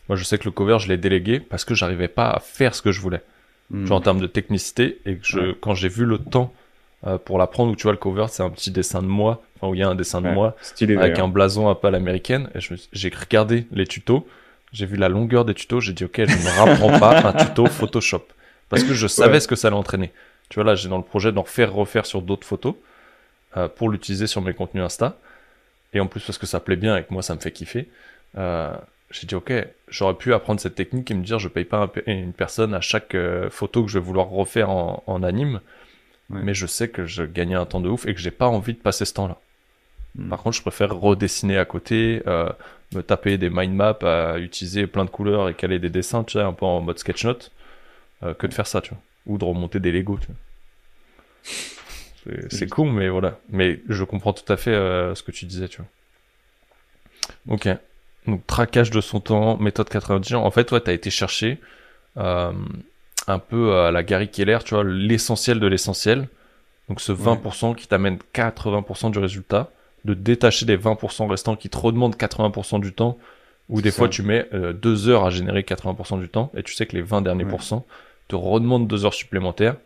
[0.08, 2.74] Moi, je sais que le cover, je l'ai délégué parce que j'arrivais pas à faire
[2.74, 3.22] ce que je voulais.
[3.70, 3.86] Hmm.
[3.86, 5.00] Genre en termes de technicité.
[5.06, 6.52] Et que je, quand j'ai vu le temps
[7.06, 9.68] euh, pour l'apprendre, où tu vois le cover, c'est un petit dessin de moi, enfin,
[9.68, 12.50] où il y a un dessin de moi avec un blason un peu à l'américaine.
[12.54, 12.58] Et
[12.92, 14.26] j'ai regardé les tutos.
[14.72, 15.80] J'ai vu la longueur des tutos.
[15.80, 18.26] J'ai dit, OK, je ne rapprends pas un tuto Photoshop.
[18.68, 20.12] Parce que je savais ce que ça allait entraîner.
[20.48, 22.74] Tu vois, là, j'ai dans le projet d'en faire refaire sur d'autres photos
[23.56, 25.18] euh, pour l'utiliser sur mes contenus Insta.
[25.92, 27.88] Et en plus, parce que ça plaît bien et que moi, ça me fait kiffer,
[28.36, 28.74] euh,
[29.10, 29.52] j'ai dit, OK,
[29.88, 33.14] j'aurais pu apprendre cette technique et me dire, je paye pas une personne à chaque
[33.14, 35.60] euh, photo que je vais vouloir refaire en, en anime.
[36.30, 38.74] Mais je sais que je gagnais un temps de ouf et que j'ai pas envie
[38.74, 39.38] de passer ce temps-là.
[40.14, 40.28] Hmm.
[40.28, 42.50] Par contre, je préfère redessiner à côté, euh,
[42.94, 46.34] me taper des mind maps, à utiliser plein de couleurs et caler des dessins, tu
[46.34, 47.50] sais, un peu en mode sketch note,
[48.22, 49.00] euh, que de faire ça, tu vois.
[49.28, 50.36] Ou de remonter des Lego, tu vois.
[52.24, 52.70] C'est- juste.
[52.70, 53.38] cool, mais voilà.
[53.50, 57.54] Mais je comprends tout à fait euh, ce que tu disais, tu vois.
[57.54, 57.68] Ok.
[58.26, 60.44] Donc, traquage de son temps, méthode 90 ans.
[60.44, 61.58] En fait, toi, tu as été chercher
[62.16, 62.52] euh,
[63.26, 66.28] un peu à la Gary Keller, tu vois, l'essentiel de l'essentiel.
[66.88, 69.70] Donc, ce 20% qui t'amène 80% du résultat,
[70.04, 73.18] de détacher les 20% restants qui te redemandent 80% du temps,
[73.68, 76.74] ou des fois, tu mets euh, deux heures à générer 80% du temps, et tu
[76.74, 77.50] sais que les 20 derniers Ouais.
[77.50, 77.86] pourcents
[78.28, 79.76] te redemandent deux heures supplémentaires,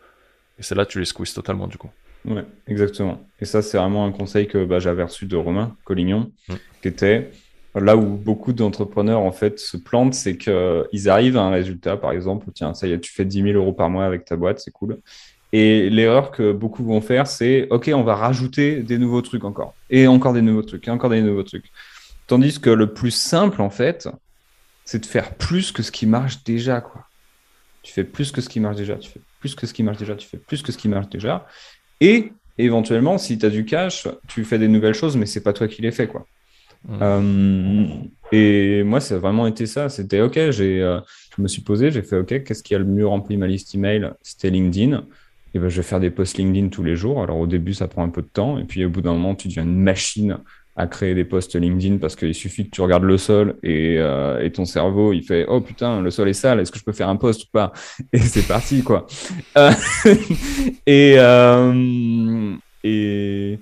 [0.59, 1.91] et c'est là tu les squeezes totalement, du coup.
[2.25, 3.21] Ouais, exactement.
[3.41, 6.55] Et ça, c'est vraiment un conseil que bah, j'avais reçu de Romain Collignon, Mm.
[6.83, 7.31] qui était
[7.75, 12.13] là où beaucoup d'entrepreneurs en fait se plantent, c'est qu'ils arrivent à un résultat, par
[12.13, 14.61] exemple, tiens, ça y est, tu fais 10 000 euros par mois avec ta boîte,
[14.61, 14.99] c'est cool.
[15.55, 19.75] Et l'erreur que beaucoup vont faire, c'est OK, on va rajouter des nouveaux trucs encore,
[19.91, 21.73] et encore des nouveaux trucs, et encore des nouveaux trucs.
[22.27, 24.09] Tandis que le plus simple, en fait,
[24.85, 27.07] c'est de faire plus que ce qui marche déjà, quoi.
[27.83, 29.99] Tu fais plus que ce qui marche déjà, tu fais plus que ce qui marche
[29.99, 31.47] déjà, tu fais plus que ce qui marche déjà.
[32.01, 35.53] Et éventuellement, si tu as du cash, tu fais des nouvelles choses, mais c'est pas
[35.53, 36.27] toi qui les fais, quoi.
[36.89, 36.99] Mm.
[37.01, 37.87] Euh,
[38.33, 39.89] et moi, ça a vraiment été ça.
[39.89, 41.01] C'était OK, j'ai, euh,
[41.37, 43.75] je me suis posé, j'ai fait OK, qu'est-ce qui a le mieux rempli ma liste
[43.75, 44.13] email?
[44.23, 45.05] C'était LinkedIn.
[45.55, 47.23] Et ben, je vais faire des posts LinkedIn tous les jours.
[47.23, 48.59] Alors au début, ça prend un peu de temps.
[48.59, 50.39] Et puis au bout d'un moment, tu deviens une machine
[50.75, 54.43] à créer des posts LinkedIn parce qu'il suffit que tu regardes le sol et, euh,
[54.43, 56.93] et ton cerveau, il fait Oh putain, le sol est sale, est-ce que je peux
[56.93, 57.73] faire un post ou pas?
[58.13, 59.07] Et c'est parti, quoi.
[59.59, 59.71] Euh,
[60.87, 62.55] et, euh,
[62.85, 63.59] et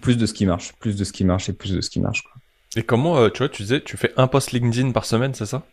[0.00, 2.00] plus de ce qui marche, plus de ce qui marche et plus de ce qui
[2.00, 2.22] marche.
[2.22, 2.32] Quoi.
[2.76, 5.64] Et comment, tu vois, tu disais, tu fais un post LinkedIn par semaine, c'est ça?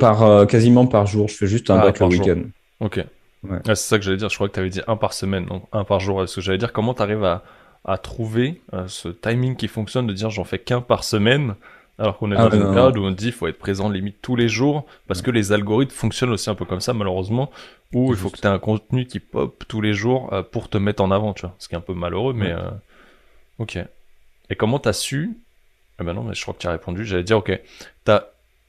[0.00, 2.42] Par, quasiment par jour, je fais juste un Ah, le par week-end.
[2.80, 3.04] Ok.
[3.44, 3.58] Ouais.
[3.68, 4.28] Ah, c'est ça que j'allais dire.
[4.28, 6.22] Je crois que tu avais dit un par semaine, non un par jour.
[6.22, 7.44] Est-ce que j'allais dire comment tu arrives à,
[7.84, 11.54] à trouver euh, ce timing qui fonctionne de dire j'en fais qu'un par semaine
[11.98, 13.88] alors qu'on est Ah dans ouais, une période où on dit il faut être présent
[13.88, 17.50] limite tous les jours parce que les algorithmes fonctionnent aussi un peu comme ça malheureusement
[17.92, 18.36] où il faut Juste.
[18.36, 21.10] que tu aies un contenu qui pop tous les jours euh, pour te mettre en
[21.10, 21.54] avant, tu vois.
[21.58, 22.52] Ce qui est un peu malheureux, mais Ouais.
[22.52, 22.70] euh,
[23.58, 23.78] ok.
[24.50, 25.38] Et comment t'as su?
[25.98, 27.04] Ah ben non, mais je crois que tu as répondu.
[27.04, 27.60] J'allais dire ok,
[28.04, 28.24] t'as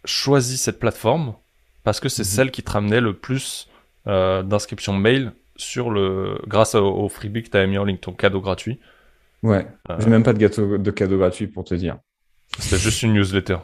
[0.05, 1.35] choisi cette plateforme
[1.83, 2.25] parce que c'est Mhm.
[2.25, 3.67] celle qui te ramenait le plus
[4.07, 8.13] euh, d'inscriptions mail sur le grâce au, au freebie que tu mis en ligne, ton
[8.13, 8.79] cadeau gratuit.
[9.43, 9.95] Ouais, Euh.
[9.99, 11.97] j'ai même pas de gâteau de cadeau gratuit pour te dire.
[12.57, 13.57] C'était juste une newsletter.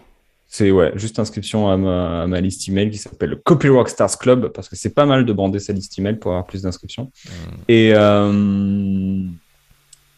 [0.48, 4.18] C'est ouais, juste inscription à ma, à ma liste email qui s'appelle le Copy Rockstars
[4.20, 7.12] Club parce que c'est pas mal de bander sa liste email pour avoir plus d'inscriptions.
[7.26, 7.30] Hmm.
[7.68, 9.24] Et, euh,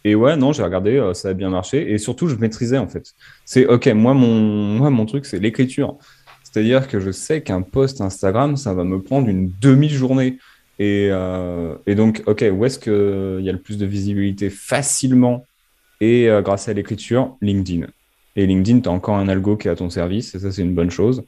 [0.04, 1.90] et ouais, non, j'ai regardé, euh, ça a bien marché.
[1.92, 3.14] Et surtout, je maîtrisais en fait.
[3.44, 4.34] C'est ok, moi mon,
[4.78, 5.96] moi, mon truc, c'est l'écriture.
[6.44, 10.38] C'est-à-dire que je sais qu'un post Instagram, ça va me prendre une demi-journée.
[10.78, 15.44] Et, euh, et donc, ok, où est-ce qu'il y a le plus de visibilité facilement
[16.00, 17.86] et euh, grâce à l'écriture LinkedIn.
[18.36, 20.62] Et LinkedIn, tu as encore un algo qui est à ton service, et ça, c'est
[20.62, 21.24] une bonne chose.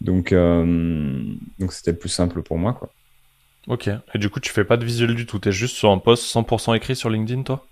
[0.00, 1.22] Donc, euh,
[1.58, 2.72] donc c'était le plus simple pour moi.
[2.72, 2.90] Quoi.
[3.68, 3.88] Ok.
[4.14, 5.38] Et du coup, tu fais pas de visuel du tout.
[5.38, 7.64] T'es juste sur un post 100% écrit sur LinkedIn, toi?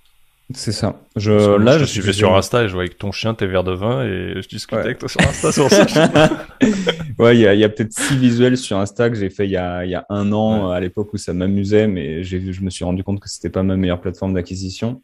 [0.55, 1.01] C'est ça.
[1.17, 3.65] Je, là, je te suivais sur Insta et je voyais que ton chien, tes verres
[3.65, 4.83] de vin et je discutais Ouais.
[4.83, 5.67] avec toi sur Insta sur.
[7.19, 9.85] Ouais, il y a, peut-être six visuels sur Insta que j'ai fait il y a,
[9.85, 10.71] il y a un an, Ouais.
[10.71, 13.65] euh, à l'époque où ça m'amusait, mais je me suis rendu compte que c'était pas
[13.65, 15.03] ma meilleure plateforme d'acquisition.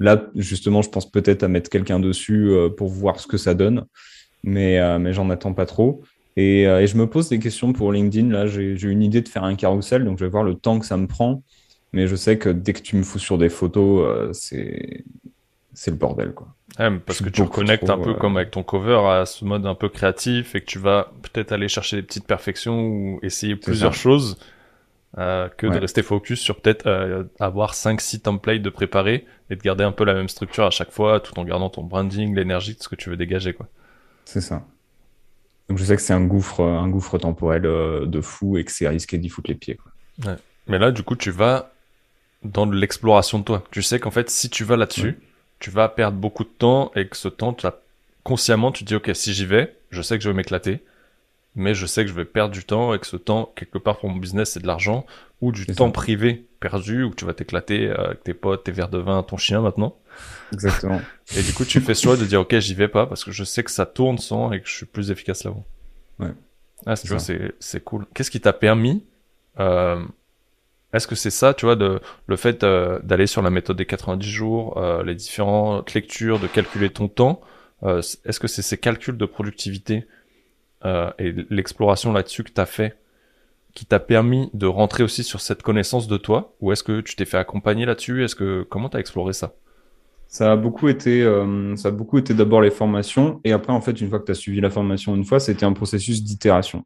[0.00, 3.54] Là, justement, je pense peut-être à mettre quelqu'un dessus euh, pour voir ce que ça
[3.54, 3.84] donne,
[4.42, 6.02] mais, euh, mais j'en attends pas trop.
[6.36, 8.28] Et, euh, et je me pose des questions pour LinkedIn.
[8.30, 10.86] Là, j'ai, une idée de faire un carrousel, donc je vais voir le temps que
[10.86, 11.42] ça me prend.
[11.92, 15.04] Mais je sais que dès que tu me fous sur des photos, c'est,
[15.74, 16.48] c'est le bordel, quoi.
[16.78, 19.44] Ouais, parce que tu reconnectes trop, un peu euh, comme avec ton cover à ce
[19.44, 23.20] mode un peu créatif et que tu vas peut-être aller chercher des petites perfections ou
[23.22, 24.00] essayer plusieurs ça.
[24.00, 24.36] choses
[25.18, 25.78] euh, que de Ouais.
[25.78, 30.04] rester focus sur peut-être euh, avoir 5-6 templates de préparer et de garder un peu
[30.04, 32.96] la même structure à chaque fois tout en gardant ton branding, l'énergie, tout ce que
[32.96, 33.52] tu veux dégager.
[33.52, 33.68] quoi.
[34.24, 34.64] C'est ça.
[35.68, 38.72] Donc je sais que c'est un gouffre, un gouffre temporel euh, de fou et que
[38.72, 39.76] c'est risqué d'y foutre les pieds.
[39.76, 40.36] Quoi.
[40.66, 41.72] Mais là, du coup, tu vas
[42.42, 43.62] dans de l'exploration de toi.
[43.70, 45.18] Tu sais qu'en fait, si tu vas là-dessus, Ouais.
[45.60, 47.74] tu vas perdre beaucoup de temps et que ce temps, tu as...
[48.22, 50.82] consciemment, tu te dis, OK, si j'y vais, je sais que je vais m'éclater,
[51.54, 53.98] mais je sais que je vais perdre du temps et que ce temps, quelque part
[53.98, 55.06] pour mon business, c'est de l'argent
[55.40, 55.92] ou du temps ça.
[55.92, 59.60] privé perdu où tu vas t'éclater avec tes potes, tes verres de vin, ton chien
[59.60, 59.96] maintenant.
[60.52, 61.00] Exactement.
[61.36, 63.30] Et du coup, tu fais ce choix de dire, OK, j'y vais pas parce que
[63.32, 65.64] je sais que ça tourne sans et que je suis plus efficace là-haut.
[66.18, 66.32] Ouais.
[66.86, 67.26] Ah, C'est tu vois, ça.
[67.26, 68.06] c'est, c'est cool.
[68.14, 69.04] Qu'est-ce qui t'a permis,
[69.60, 70.02] euh,
[70.92, 73.86] est-ce que c'est ça, tu vois, de, le fait euh, d'aller sur la méthode des
[73.86, 77.40] 90 jours, euh, les différentes lectures, de calculer ton temps,
[77.82, 80.06] euh, est-ce que c'est ces calculs de productivité
[80.84, 82.96] euh, et l'exploration là-dessus que t'as fait
[83.74, 87.16] qui t'a permis de rentrer aussi sur cette connaissance de toi ou est-ce que tu
[87.16, 88.24] t'es fait accompagner là-dessus?
[88.24, 89.54] Est-ce que comment t'as exploré ça?
[90.28, 93.40] Ça a beaucoup été, euh, ça a beaucoup été d'abord les formations.
[93.44, 95.64] Et après, en fait, une fois que tu as suivi la formation une fois, c'était
[95.64, 96.84] un processus d'itération.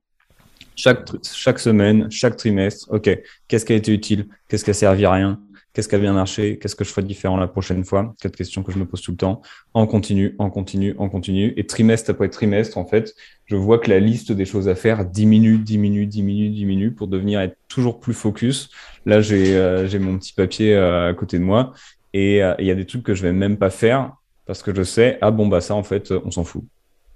[0.76, 3.11] Chaque, chaque semaine, chaque trimestre, OK,
[3.49, 4.28] qu'est-ce qui a été utile?
[4.49, 5.40] Qu'est-ce qui a servi à rien?
[5.79, 6.59] Qu'est-ce qui a bien marché?
[6.59, 8.12] Qu'est-ce que je ferai différent la prochaine fois?
[8.20, 9.43] Quatre questions que je me pose tout le temps.
[9.74, 11.53] En continu, en continu, en continu.
[11.57, 13.14] Et trimestre après trimestre, en fait,
[13.45, 17.49] je vois que la liste des choses à faire diminue, diminue, diminue, diminue pour devenir
[17.68, 18.70] toujours plus focus.
[19.07, 21.72] Là, j'ai euh, mon petit papier euh, à côté de moi
[22.12, 24.14] et euh, il y a des trucs que je vais même pas faire
[24.47, 26.64] parce que je sais, ah bon, bah ça, en fait, on s'en fout.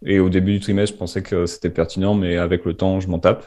[0.06, 3.08] Et au début du trimestre, je pensais que c'était pertinent, mais avec le temps, je
[3.08, 3.44] m'en tape.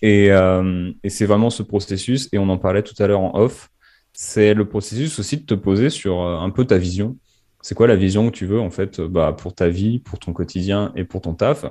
[0.00, 3.70] Et, et c'est vraiment ce processus, et on en parlait tout à l'heure en off,
[4.14, 7.18] c'est le processus aussi de te poser sur euh, un peu ta vision.
[7.60, 10.18] C'est quoi la vision que tu veux en fait euh, bah, pour ta vie, pour
[10.18, 11.66] ton quotidien et pour ton taf?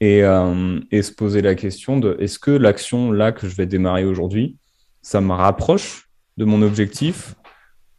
[0.00, 3.66] Et, euh, et se poser la question de est-ce que l'action là que je vais
[3.66, 4.56] démarrer aujourd'hui,
[5.02, 7.36] ça me rapproche de mon objectif?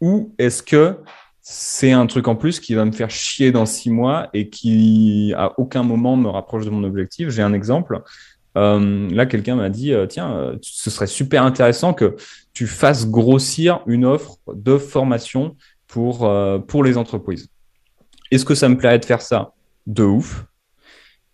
[0.01, 0.97] Ou est-ce que
[1.41, 5.33] c'est un truc en plus qui va me faire chier dans six mois et qui
[5.37, 7.29] à aucun moment me rapproche de mon objectif?
[7.29, 8.01] J'ai un exemple.
[8.55, 12.15] Là, quelqu'un m'a dit, tiens, ce serait super intéressant que
[12.55, 16.27] tu fasses grossir une offre de formation pour,
[16.67, 17.47] pour les entreprises.
[18.31, 19.53] Est-ce que ça me plairait de faire ça
[19.85, 20.47] De ouf?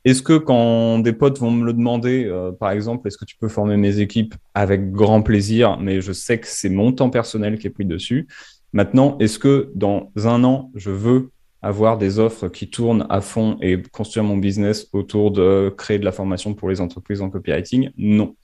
[0.03, 3.47] Est-ce que quand des potes vont me le demander, par exemple, est-ce que tu peux
[3.47, 7.67] former mes équipes avec grand plaisir, mais je sais que c'est mon temps personnel qui
[7.67, 8.27] est pris dessus.
[8.73, 13.57] Maintenant, est-ce que dans un an, je veux avoir des offres qui tournent à fond
[13.61, 17.91] et construire mon business autour de créer de la formation pour les entreprises en copywriting?
[17.97, 18.35] Non.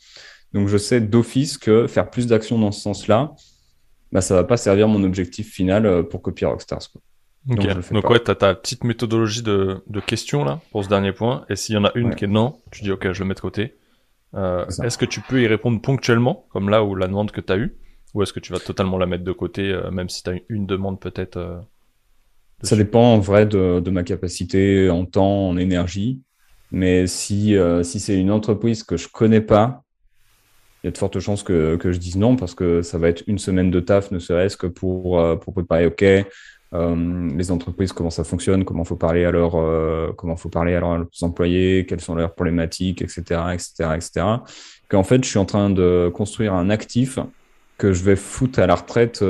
[0.54, 3.36] Donc je sais d'office que faire plus d'actions dans ce sens-là,
[4.12, 6.90] bah, ça va pas servir mon objectif final euh, pour Copy Rockstars.
[7.46, 11.14] Donc, Donc ouais, tu as ta petite méthodologie de, de, questions là pour ce dernier
[11.14, 11.46] point.
[11.50, 13.36] Et s'il y en a une qui est non, tu dis ok, je le mets
[13.36, 13.76] de côté.
[14.36, 17.54] Euh, est-ce que tu peux y répondre ponctuellement, comme là où la demande que tu
[17.54, 17.78] as eue?
[18.14, 20.34] Ou est-ce que tu vas totalement la mettre de côté, euh, même si tu as
[20.50, 21.62] une demande peut-être
[22.64, 26.24] ça dépend en vrai de, de, ma capacité en temps, en énergie.
[26.72, 29.86] Mais si, si c'est une entreprise que je connais pas,
[30.88, 33.10] il y a de fortes chances que, que, je dise non parce que ça va
[33.10, 36.04] être une semaine de taf, ne serait-ce que pour, euh, pour préparer OK.
[36.74, 40.76] Euh, les entreprises, comment ça fonctionne, comment faut parler à leurs, euh, comment faut parler
[40.76, 43.22] à leurs employés, quelles sont leurs problématiques, etc.,
[43.54, 44.26] etc., etc.
[44.90, 47.20] Qu'en fait, je suis en train de construire un actif
[47.78, 49.24] que je vais foutre à la retraite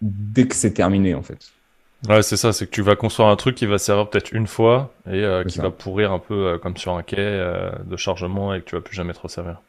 [0.00, 1.50] dès que c'est terminé, en fait.
[2.08, 4.46] Ouais, c'est ça, c'est que tu vas construire un truc qui va servir peut-être une
[4.46, 7.96] fois et euh, qui va pourrir un peu euh, comme sur un quai euh, de
[7.96, 9.62] chargement et que tu vas plus jamais trop servir.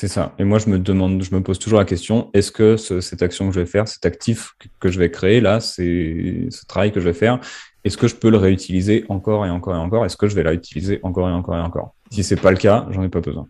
[0.00, 0.32] C'est ça.
[0.38, 3.48] Et moi, je me demande, je me pose toujours la question est-ce que cette action
[3.48, 7.04] que je vais faire, cet actif que je vais créer là, ce travail que je
[7.04, 7.38] vais faire,
[7.84, 10.06] est-ce que je peux le réutiliser encore et encore et encore?
[10.06, 11.94] Est-ce que je vais la réutiliser encore et encore et encore?
[12.10, 13.46] Si c'est pas le cas, j'en ai pas besoin.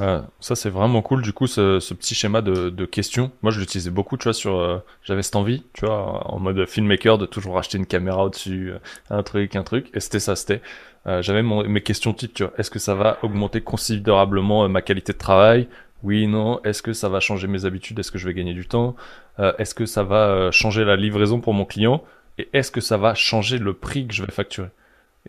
[0.00, 3.30] Ah, ça c'est vraiment cool du coup ce, ce petit schéma de, de, questions.
[3.42, 6.66] Moi je l'utilisais beaucoup tu vois sur euh, j'avais cette envie tu vois en mode
[6.66, 8.78] filmmaker de toujours acheter une caméra au-dessus euh,
[9.10, 9.90] un truc un truc.
[9.94, 10.62] Et c'était ça c'était
[11.06, 15.12] euh, j'avais mes questions types tu vois est-ce que ça va augmenter considérablement ma qualité
[15.12, 15.68] de travail?
[16.02, 16.60] Oui non.
[16.64, 17.98] Est-ce que ça va changer mes habitudes?
[17.98, 18.96] Est-ce que je vais gagner du temps?
[19.38, 22.04] Est-ce que ça va changer la livraison pour mon client?
[22.36, 24.68] Et est-ce que ça va changer le prix que je vais facturer?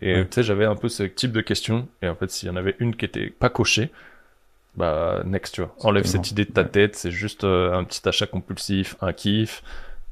[0.02, 1.88] Et tu sais j'avais un peu ce type de questions.
[2.02, 3.90] Et en fait s'il y en avait une qui était pas cochée
[4.76, 5.74] bah next tu vois.
[5.80, 9.62] Enlève cette idée de ta tête c'est juste euh, un petit achat compulsif un kiff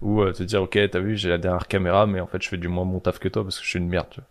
[0.00, 2.48] ou euh, te dire ok t'as vu j'ai la dernière caméra mais en fait je
[2.48, 4.28] fais du moins mon taf que toi parce que je suis une merde tu vois.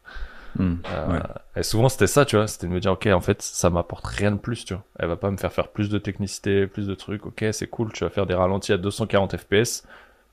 [0.55, 1.19] Hmm, euh,
[1.55, 2.45] et souvent c'était ça tu vois.
[2.45, 4.83] C'était de me dire ok en fait ça m'apporte rien de plus tu vois.
[4.99, 7.25] Elle va pas me faire faire plus de technicité plus de trucs.
[7.25, 9.83] Ok c'est cool tu vas faire des ralentis à 240 fps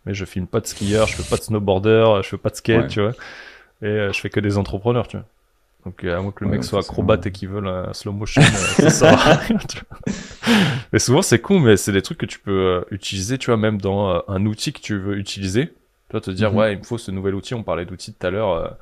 [0.07, 2.57] mais je filme pas de skieur je fais pas de snowboarder je fais pas de
[2.57, 3.13] skate tu vois.
[3.83, 5.27] Et je fais que des entrepreneurs tu vois
[5.85, 8.45] donc à moins que le mec soit acrobate et qu'il veut la slow motion, euh,
[8.45, 9.59] ça sert à rien.
[10.93, 13.57] Mais souvent c'est con, mais c'est des trucs que tu peux euh, utiliser, tu vois,
[13.57, 15.69] même dans euh, un outil que tu veux utiliser.
[16.09, 16.59] Tu vas te dire, mhm.
[16.59, 17.55] ouais, il me faut ce nouvel outil.
[17.55, 18.77] On parlait d'outils tout à l'heure,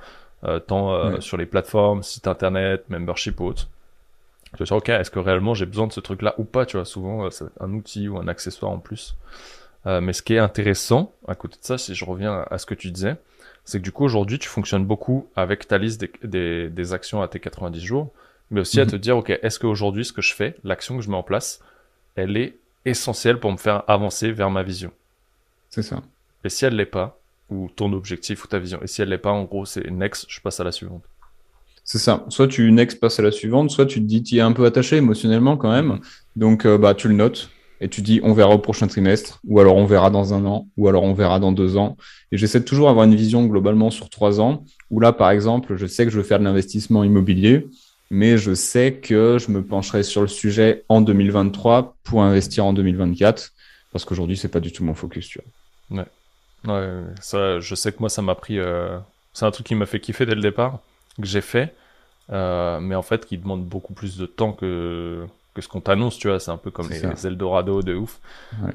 [0.66, 3.68] tant sur les plateformes, sites internet, membership ou autre.
[4.44, 6.64] Tu vas te dire, ok, est-ce que réellement j'ai besoin de ce truc-là ou pas,
[6.64, 6.86] tu vois.
[6.86, 9.14] Souvent, c'est un outil ou un accessoire en plus.
[9.84, 12.74] mais ce qui est intéressant, à côté de ça, si je reviens à ce que
[12.74, 13.16] tu disais,
[13.68, 17.28] c'est que du coup aujourd'hui tu fonctionnes beaucoup avec ta liste des, des, actions à
[17.28, 18.10] tes 90 jours,
[18.50, 18.90] mais aussi à mhm.
[18.92, 21.60] te dire ok est-ce qu'aujourd'hui ce que je fais, l'action que je mets en place,
[22.14, 22.56] elle est
[22.86, 24.90] essentielle pour me faire avancer vers ma vision?
[25.68, 26.02] C'est ça.
[26.44, 29.18] Et si elle l'est pas, ou ton objectif ou ta vision, et si elle l'est
[29.18, 31.02] pas, en gros c'est next, je passe à la suivante.
[31.84, 32.24] C'est ça.
[32.30, 34.64] Soit tu next passes à la suivante, soit tu te dis tu es un peu
[34.64, 36.00] attaché émotionnellement quand même, mhm.
[36.36, 37.50] donc euh, bah tu le notes
[37.80, 40.68] et tu dis on verra au prochain trimestre, ou alors on verra dans un an,
[40.76, 41.96] ou alors on verra dans deux ans.
[42.32, 45.86] Et j'essaie toujours avoir une vision globalement sur trois ans, où là, par exemple, je
[45.86, 47.66] sais que je veux faire de l'investissement immobilier,
[48.10, 52.72] mais je sais que je me pencherai sur le sujet en 2023 pour investir en
[52.72, 53.52] 2024,
[53.92, 55.40] parce qu'aujourd'hui, c'est pas du tout mon focus, tu
[55.90, 56.00] vois.
[56.00, 56.06] Ouais.
[56.66, 58.58] Ouais, ça, je sais que moi, ça m'a pris.
[58.58, 58.98] Euh,
[59.32, 60.80] c'est un truc qui m'a fait kiffer dès le départ,
[61.20, 61.74] que j'ai fait,
[62.30, 65.24] euh, mais en fait, qui demande beaucoup plus de temps que,
[65.58, 66.40] que ce qu'on t'annonce, tu vois.
[66.40, 68.20] C'est un peu comme les, Eldorado de ouf.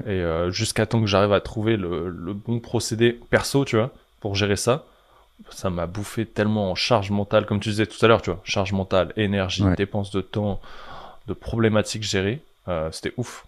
[0.06, 3.90] Et euh, jusqu'à temps que j'arrive à trouver le, le, bon procédé perso, tu vois,
[4.20, 4.84] pour gérer ça,
[5.50, 8.40] ça m'a bouffé tellement en charge mentale, comme tu disais tout à l'heure, tu vois,
[8.44, 10.60] charge mentale, énergie, dépenses de temps,
[11.26, 12.40] de problématiques gérées.
[12.92, 13.46] C'était ouf.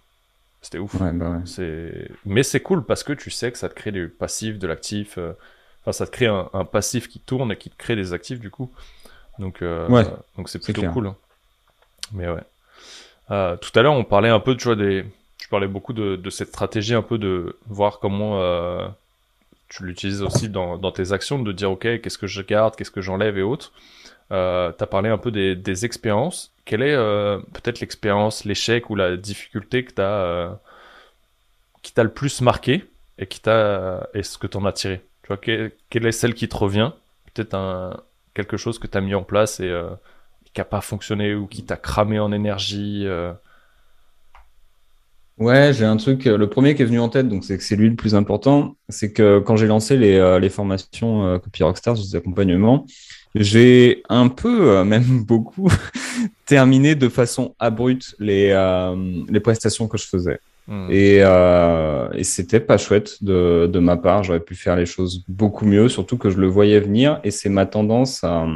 [0.66, 0.96] C'était ouf.
[0.96, 1.12] Bah
[2.24, 5.16] mais c'est cool parce que tu sais que ça te crée du passif, de l'actif.
[5.16, 5.32] Euh,
[5.82, 8.50] enfin, ça te crée un, passif qui tourne et qui te crée des actifs du
[8.50, 8.72] coup.
[9.38, 9.86] Donc, euh,
[10.36, 11.06] donc c'est plutôt cool.
[11.06, 11.16] Hein.
[12.12, 12.42] Mais ouais.
[13.30, 15.04] Euh, tout à l'heure, on parlait un peu, tu vois, des.
[15.38, 18.40] Tu parlais beaucoup de, cette stratégie, un peu de voir comment
[19.68, 23.00] tu l'utilises aussi dans, tes actions, de dire, OK, qu'est-ce que je garde, qu'est-ce que
[23.00, 23.72] j'enlève et autres.
[24.32, 26.52] Euh, tu as parlé un peu des, expériences.
[26.64, 30.50] Quelle est euh, peut-être l'expérience, l'échec ou la difficulté que as, euh,
[31.82, 32.84] qui t'a le plus marqué
[33.18, 35.02] et qui t'a et ce que tu en as tiré?
[35.22, 36.92] Tu vois, quelle, est celle qui te revient?
[37.34, 38.00] Peut-être un,
[38.34, 39.72] quelque chose que tu as mis en place et
[40.56, 43.06] qui n'a pas fonctionné ou qui t'a cramé en énergie
[45.38, 46.24] Ouais, j'ai un truc.
[46.24, 48.74] Le premier qui est venu en tête, donc c'est que c'est lui le plus important,
[48.88, 52.86] c'est que quand j'ai lancé les, les formations Copy Rockstars, des accompagnements,
[53.38, 55.70] j'ai un peu, euh, même beaucoup,
[56.46, 58.96] terminé de façon abrupte les, euh,
[59.28, 60.40] les prestations que je faisais.
[60.68, 60.88] Hmm.
[60.90, 64.24] Et, euh, et c'était pas chouette de, de ma part.
[64.24, 67.20] J'aurais pu faire les choses beaucoup mieux, surtout que je le voyais venir.
[67.22, 68.46] Et c'est ma tendance à.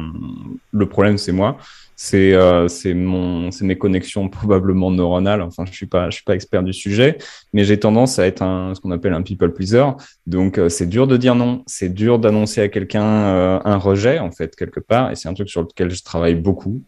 [0.73, 1.57] Le problème, c'est moi
[2.03, 5.43] c'est euh, mon c'est mes connexions probablement neuronales.
[5.43, 7.19] Enfin je suis pas je suis pas expert du sujet
[7.53, 9.85] mais j'ai tendance à être un ce qu'on appelle un people pleaser.
[10.25, 11.61] Donc euh, c'est dur de dire non.
[11.67, 15.11] C'est dur d'annoncer à quelqu'un euh, un rejet en fait quelque part.
[15.11, 16.83] Et c'est un truc sur lequel je travaille beaucoup.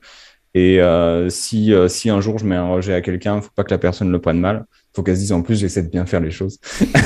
[0.55, 3.71] Et euh, si si un jour je mets un rejet à quelqu'un faut pas que
[3.71, 4.65] la personne le prenne mal
[4.95, 6.59] faut qu'elle se dise en plus j'essaie de bien faire les choses.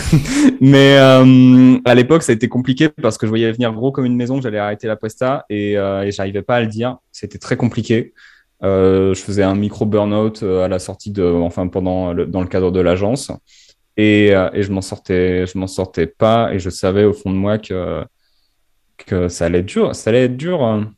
[0.62, 4.06] Mais euh, à l'époque ça a été compliqué parce que je voyais venir gros comme
[4.06, 6.98] une maison, j'allais arrêter la presta et, euh, et j'arrivais pas à le dire.
[7.12, 8.14] C'était très compliqué.
[8.64, 12.42] Euh, je faisais un micro burn-out euh, à la sortie de, enfin pendant le, dans
[12.42, 13.32] le cadre de l'agence
[13.98, 17.30] et, euh, et je m'en sortais, je m'en sortais pas et je savais au fond
[17.32, 18.04] de moi que
[19.06, 20.92] que ça allait être dur, ça allait être dur hein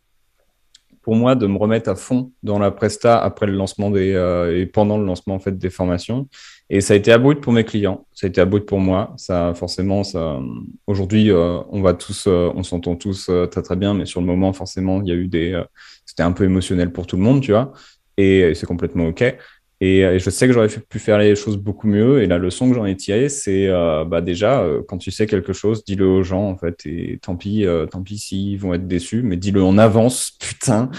[1.10, 4.56] pour moi de me remettre à fond dans la presta après le lancement des euh,
[4.56, 6.28] et pendant le lancement en fait des formations.
[6.70, 8.06] Et ça a été abrupt pour mes clients.
[8.14, 9.16] Ça a été abrupt pour moi.
[9.18, 10.40] Ça forcément ça
[10.86, 13.96] aujourd'hui euh, on va tous euh, on s'entend tous très très bien.
[13.96, 15.60] Mais sur le moment forcément il y a eu des
[16.06, 17.74] c'était un peu émotionnel pour tout le monde tu vois.
[18.18, 19.36] Et c'est complètement ok
[19.82, 22.22] euh, et, je sais que j'aurais pu faire les choses beaucoup mieux.
[22.22, 25.28] Et la leçon que j'en ai tirée, c'est euh, bah déjà, euh, quand tu sais
[25.28, 26.86] quelque chose, dis-le aux gens, en fait.
[26.86, 30.90] Et tant pis, tant pis s'ils vont être déçus, mais dis-le en avance, putain,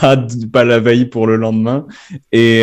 [0.00, 0.16] pas,
[0.52, 1.86] pas la veille pour le lendemain.
[2.32, 2.62] Et,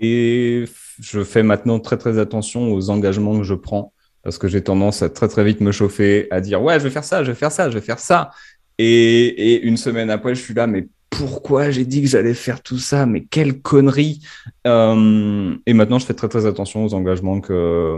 [0.00, 0.64] et
[1.00, 3.92] je fais maintenant très, très attention aux engagements que je prends.
[4.22, 6.90] Parce que j'ai tendance à très, très vite me chauffer, à dire, ouais, je vais
[6.90, 8.30] faire ça, je vais faire ça, je vais faire ça.
[8.78, 10.88] Et, et une semaine après, je suis là, mais
[11.18, 14.20] pourquoi j'ai dit que j'allais faire tout ça, mais quelle connerie.
[14.66, 17.96] Euh, et maintenant, je fais très très attention aux engagements que,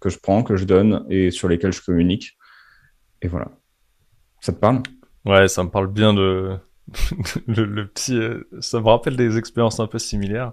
[0.00, 2.36] que je prends, que je donne et sur lesquels je communique.
[3.20, 3.48] Et voilà.
[4.40, 4.82] Ça te parle?
[5.24, 6.56] Ouais, ça me parle bien de
[7.46, 8.16] le, petit.
[8.16, 10.52] Euh, ça me rappelle des expériences un peu similaires.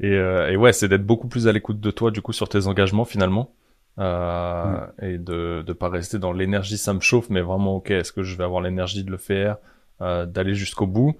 [0.00, 2.48] Et, euh, et ouais, c'est d'être beaucoup plus à l'écoute de toi, du coup, sur
[2.48, 3.54] tes engagements finalement.
[3.98, 8.12] Euh, Et de ne pas rester dans l'énergie, ça me chauffe, mais vraiment, ok, est-ce
[8.12, 9.58] que je vais avoir l'énergie de le faire?
[10.00, 11.16] Euh, d'aller jusqu'au bout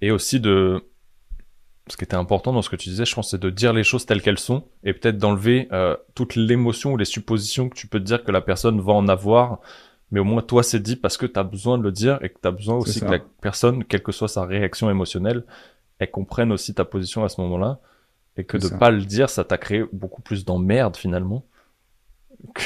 [0.00, 0.84] et aussi de
[1.88, 3.84] ce qui était important dans ce que tu disais, je pense, c'est de dire les
[3.84, 7.86] choses telles qu'elles sont et peut-être d'enlever euh, toute l'émotion ou les suppositions que tu
[7.86, 9.60] peux te dire que la personne va en avoir.
[10.10, 12.30] Mais au moins, toi, c'est dit parce que tu as besoin de le dire et
[12.30, 15.44] que tu as besoin aussi que la personne, quelle que soit sa réaction émotionnelle,
[15.98, 17.80] elle comprenne aussi ta position à ce moment-là.
[18.36, 21.44] Et que de pas le dire, ça t'a créé beaucoup plus d'emmerde finalement.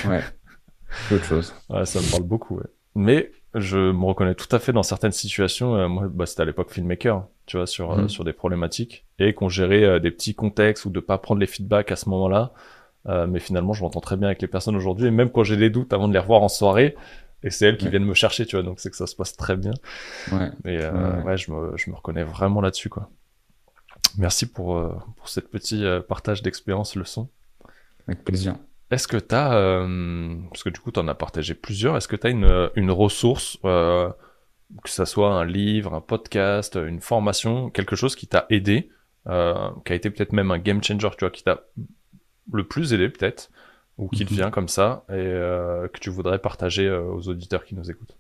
[0.07, 0.23] Ouais.
[1.13, 1.55] Autre chose.
[1.69, 2.67] Ouais, ça me parle beaucoup, ouais.
[2.95, 5.77] Mais je me reconnais tout à fait dans certaines situations.
[5.77, 8.09] Euh, moi, bah, c'était à l'époque filmmaker, tu vois, sur euh, mhm.
[8.09, 11.47] sur des problématiques et qu'on gérait euh, des petits contextes ou de pas prendre les
[11.47, 12.53] feedbacks à ce moment-là.
[13.27, 15.07] mais finalement, je m'entends très bien avec les personnes aujourd'hui.
[15.07, 16.95] Et même quand j'ai des doutes, avant de les revoir en soirée,
[17.43, 18.63] et c'est elles qui viennent me chercher, tu vois.
[18.63, 19.73] Donc c'est que ça se passe très bien.
[20.33, 20.51] Ouais.
[20.67, 20.79] Et
[21.25, 23.09] ouais, je me je me reconnais vraiment là-dessus, quoi.
[24.19, 24.79] Merci pour
[25.17, 27.31] pour cette petit partage d'expérience leçon.
[28.07, 28.57] Avec plaisir.
[28.91, 32.09] Est-ce que tu as, euh, parce que du coup tu en as partagé plusieurs, est-ce
[32.09, 34.09] que tu as une, une ressource, euh,
[34.83, 38.89] que ça soit un livre, un podcast, une formation, quelque chose qui t'a aidé,
[39.27, 41.65] euh, qui a été peut-être même un game changer, tu vois, qui t'a
[42.51, 43.51] le plus aidé peut-être,
[43.99, 44.39] ou qui te mhm.
[44.39, 48.17] vient comme ça, et que tu voudrais partager aux auditeurs qui nous écoutent?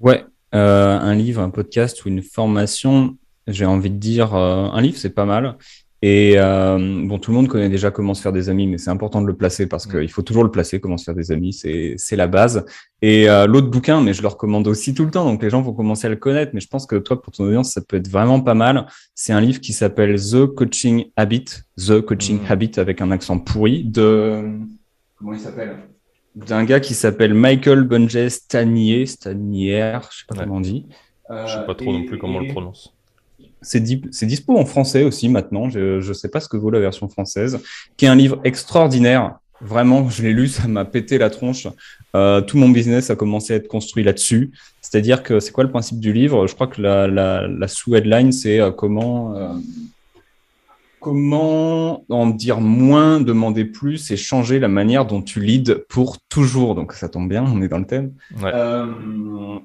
[0.00, 3.16] Ouais, un livre, un podcast ou une formation,
[3.46, 5.58] j'ai envie de dire, un livre c'est pas mal.
[6.02, 8.90] Et euh, bon, tout le monde connaît déjà comment se faire des amis, mais c'est
[8.90, 11.52] important de le placer parce qu'il faut toujours le placer, comment se faire des amis,
[11.52, 12.64] c'est la base.
[13.02, 15.60] Et euh, l'autre bouquin, mais je le recommande aussi tout le temps, donc les gens
[15.60, 17.96] vont commencer à le connaître, mais je pense que toi, pour ton audience, ça peut
[17.96, 18.86] être vraiment pas mal.
[19.14, 21.44] C'est un livre qui s'appelle The Coaching Habit,
[21.76, 22.50] The Coaching mmh.
[22.52, 24.58] Habit avec un accent pourri de...
[25.16, 25.76] Comment il s'appelle?
[26.34, 30.86] D'un gars qui s'appelle Michael Bunge Stanier, Stanier, je sais pas comment on dit.
[31.30, 32.94] Euh, je sais pas trop non plus comment on le prononce.
[33.62, 35.68] C'est dispo en français aussi maintenant.
[35.70, 37.60] Je ne sais pas ce que vaut la version française,
[37.96, 39.38] qui est un livre extraordinaire.
[39.60, 41.66] Vraiment, je l'ai lu, ça m'a pété la tronche.
[42.16, 44.52] Euh, tout mon business a commencé à être construit là-dessus.
[44.80, 46.46] C'est-à-dire que c'est quoi le principe du livre?
[46.46, 49.52] Je crois que la, sous-headline, c'est euh, comment euh,
[51.00, 56.74] Comment en dire moins, demander plus et changer la manière dont tu leads pour toujours
[56.74, 58.12] Donc ça tombe bien, on est dans le thème.
[58.44, 58.86] Euh,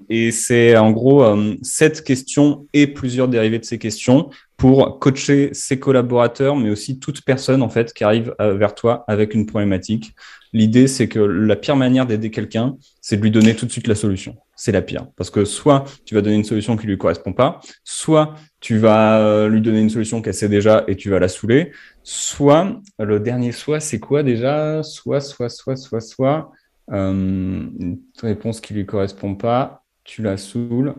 [0.09, 5.49] et c'est en gros euh, sept questions et plusieurs dérivés de ces questions pour coacher
[5.53, 9.45] ses collaborateurs, mais aussi toute personne en fait qui arrive euh, vers toi avec une
[9.45, 10.15] problématique.
[10.55, 13.87] L'idée, c'est que la pire manière d'aider quelqu'un, c'est de lui donner tout de suite
[13.87, 14.37] la solution.
[14.55, 15.05] C'est la pire.
[15.17, 19.19] Parce que soit tu vas donner une solution qui lui correspond pas, soit tu vas
[19.19, 23.19] euh, lui donner une solution qu'elle sait déjà et tu vas la saouler, soit le
[23.19, 24.81] dernier soit, c'est quoi déjà?
[24.81, 26.51] Soit, soit, soit, soit, soit,
[26.89, 30.95] euh, une réponse qui lui correspond pas, tu la saoules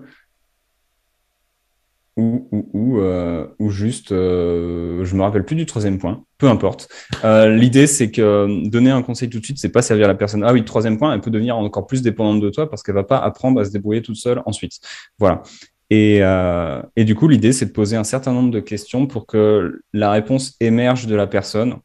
[2.17, 6.49] ou, ou, ou, euh, ou juste, euh, je me rappelle plus du troisième point, peu
[6.49, 6.89] importe.
[7.25, 10.43] Euh, L'idée, c'est que donner un conseil tout de suite, c'est pas servir la personne.
[10.43, 13.05] Ah oui, troisième point, elle peut devenir encore plus dépendante de toi parce qu'elle va
[13.05, 14.81] pas apprendre à se débrouiller toute seule ensuite.
[15.19, 15.43] Voilà.
[15.91, 19.27] Et, euh, et du coup, l'idée, c'est de poser un certain nombre de questions pour
[19.27, 21.77] que la réponse émerge de la personne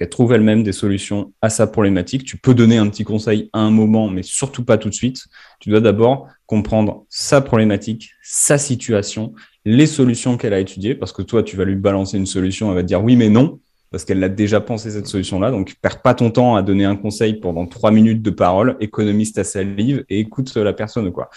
[0.00, 2.24] qu'elle trouve elle-même des solutions à sa problématique.
[2.24, 5.26] Tu peux donner un petit conseil à un moment, mais surtout pas tout de suite.
[5.60, 9.34] Tu dois d'abord comprendre sa problématique, sa situation,
[9.66, 12.76] les solutions qu'elle a étudiées, parce que toi, tu vas lui balancer une solution, elle
[12.76, 15.50] va te dire oui, mais non, parce qu'elle l'a déjà pensé cette solution-là.
[15.50, 19.34] Donc, perds pas ton temps à donner un conseil pendant trois minutes de parole, économise
[19.34, 21.28] ta salive et écoute la personne, quoi.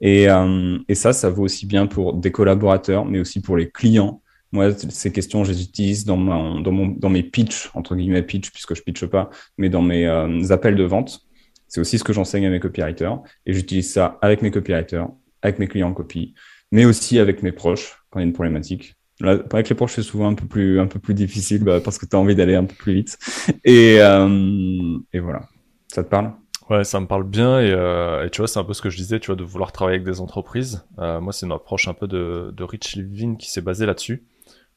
[0.00, 3.70] Et, euh, et ça, ça vaut aussi bien pour des collaborateurs, mais aussi pour les
[3.70, 4.20] clients
[4.50, 9.04] moi, ces questions, je les utilise dans, mes pitchs, entre guillemets pitch, puisque je pitche
[9.06, 11.20] pas, mais dans mes euh, appels de vente.
[11.66, 13.20] C'est aussi ce que j'enseigne à mes copywriters.
[13.44, 15.08] Et j'utilise ça avec mes copywriters,
[15.42, 16.34] avec mes clients en copie,
[16.72, 18.94] mais aussi avec mes proches quand il y a une problématique.
[19.22, 22.36] Avec les proches, c'est souvent un peu plus, difficile bah, parce que tu as envie
[22.36, 23.18] d'aller un peu plus vite.
[23.64, 25.42] Et, euh, voilà.
[25.88, 26.32] Ça te parle?
[26.70, 28.90] Ouais, ça me parle bien et, euh, et tu vois, c'est un peu ce que
[28.90, 30.86] je disais, tu vois, de vouloir travailler avec des entreprises.
[30.96, 34.22] Moi, c'est une approche un peu de, de Rich Levin qui s'est basée là-dessus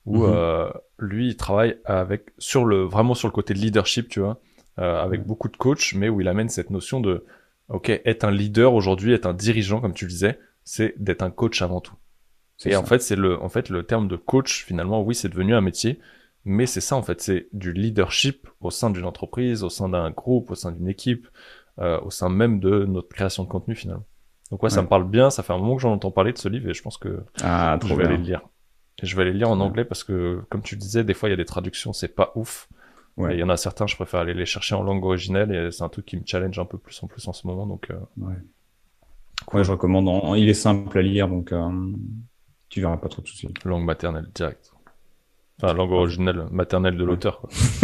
[0.05, 0.33] où mhm.
[0.33, 4.39] euh, lui il travaille avec sur le vraiment sur le côté de leadership, tu vois,
[4.79, 7.25] euh, avec beaucoup de coachs, mais où il amène cette notion de
[7.69, 11.31] ok, être un leader aujourd'hui, être un dirigeant, comme tu le disais, c'est d'être un
[11.31, 11.95] coach avant tout.
[12.65, 15.55] Et en fait, c'est le en fait le terme de coach finalement, oui, c'est devenu
[15.55, 15.99] un métier,
[16.45, 20.11] mais c'est ça en fait, c'est du leadership au sein d'une entreprise, au sein d'un
[20.11, 21.27] groupe, au sein d'une équipe,
[21.79, 24.05] euh, au sein même de notre création de contenu finalement.
[24.51, 26.37] Donc ouais, ça me parle bien, ça fait un moment que j'en entends parler de
[26.37, 28.41] ce livre et je pense que ah, je vais aller le lire
[29.03, 31.33] je vais aller lire en anglais parce que, comme tu disais, des fois il y
[31.33, 32.67] a des traductions, c'est pas ouf.
[33.17, 35.83] Il y en a certains, je préfère aller les chercher en langue originelle et c'est
[35.83, 37.67] un truc qui me challenge un peu plus en plus en ce moment.
[37.67, 37.99] Donc, euh...
[38.17, 39.63] ouais.
[39.63, 40.37] je recommande.
[40.37, 41.69] Il est simple à lire, donc euh,
[42.69, 43.49] tu verras pas trop de soucis.
[43.63, 44.71] Langue maternelle direct.
[45.61, 47.47] Enfin, langue originelle, maternelle de l'auteur.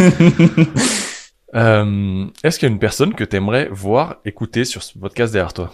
[1.54, 5.32] euh, Est-ce qu'il y a une personne que tu aimerais voir, écouter sur ce podcast
[5.32, 5.72] derrière toi?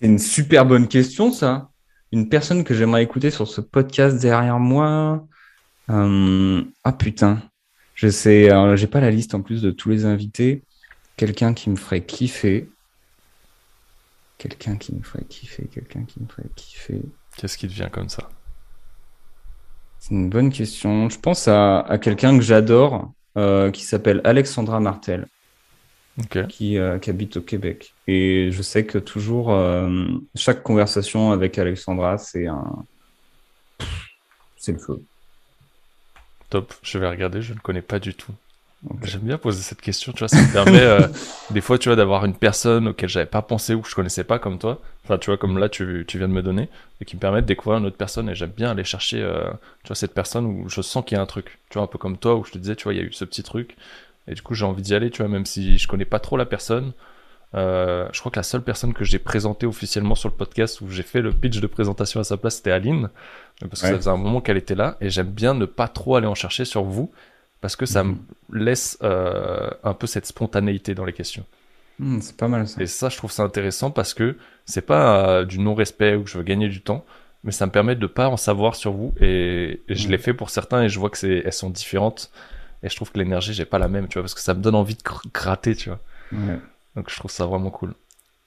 [0.00, 1.70] C'est une super bonne question, ça
[2.12, 5.26] une personne que j'aimerais écouter sur ce podcast derrière moi.
[5.90, 7.40] Euh, ah putain,
[7.94, 10.62] je sais, j'ai pas la liste en plus de tous les invités.
[11.16, 12.68] Quelqu'un qui me ferait kiffer.
[14.38, 17.02] Quelqu'un qui me ferait kiffer, quelqu'un qui me ferait kiffer.
[17.36, 18.28] Qu'est-ce qui devient comme ça?
[19.98, 21.08] C'est une bonne question.
[21.10, 25.26] Je pense à, quelqu'un que j'adore, euh, qui s'appelle Alexandra Martel.
[26.34, 27.94] Euh, qui, habite au Québec.
[28.08, 32.84] Et je sais que toujours, euh, chaque conversation avec Alexandra, c'est un.
[34.56, 35.00] C'est le feu.
[36.50, 38.32] Top, je vais regarder, je ne connais pas du tout.
[39.02, 41.06] J'aime bien poser cette question, tu vois, ça me permet euh,
[41.50, 44.24] des fois, tu vois, d'avoir une personne auquel j'avais pas pensé ou que je connaissais
[44.24, 46.68] pas comme toi, enfin, tu vois, comme là, tu, tu viens de me donner,
[47.00, 49.18] et qui me permet de découvrir une autre personne, et j'aime bien aller chercher,
[49.82, 51.88] tu vois, cette personne où je sens qu'il y a un truc, tu vois, un
[51.88, 53.42] peu comme toi, où je te disais, tu vois, il y a eu ce petit
[53.42, 53.76] truc,
[54.28, 56.36] et du coup, j'ai envie d'y aller, tu vois, même si je connais pas trop
[56.36, 56.92] la personne.
[57.54, 60.90] Euh, je crois que la seule personne que j'ai présentée officiellement sur le podcast où
[60.90, 63.08] j'ai fait le pitch de présentation à sa place, c'était Aline.
[63.60, 64.96] Parce que ça faisait un moment qu'elle était là.
[65.00, 67.10] Et j'aime bien ne pas trop aller en chercher sur vous.
[67.60, 68.18] Parce que ça mhm.
[68.50, 71.44] me laisse euh, un peu cette spontanéité dans les questions.
[71.98, 72.80] Hmm, c'est pas mal ça.
[72.80, 76.30] Et ça, je trouve ça intéressant parce que c'est pas euh, du non-respect ou que
[76.30, 77.04] je veux gagner du temps.
[77.44, 79.14] mais ça me permet de pas en savoir sur vous.
[79.20, 80.10] Et, je Mm.
[80.10, 82.30] l'ai fait pour certains et je vois que c'est, elles sont différentes.
[82.82, 84.60] Et je trouve que l'énergie, j'ai pas la même, tu vois, parce que ça me
[84.62, 86.00] donne envie de gr- gratter, tu vois.
[86.32, 86.58] Ouais.
[86.96, 87.94] Donc je trouve ça vraiment cool.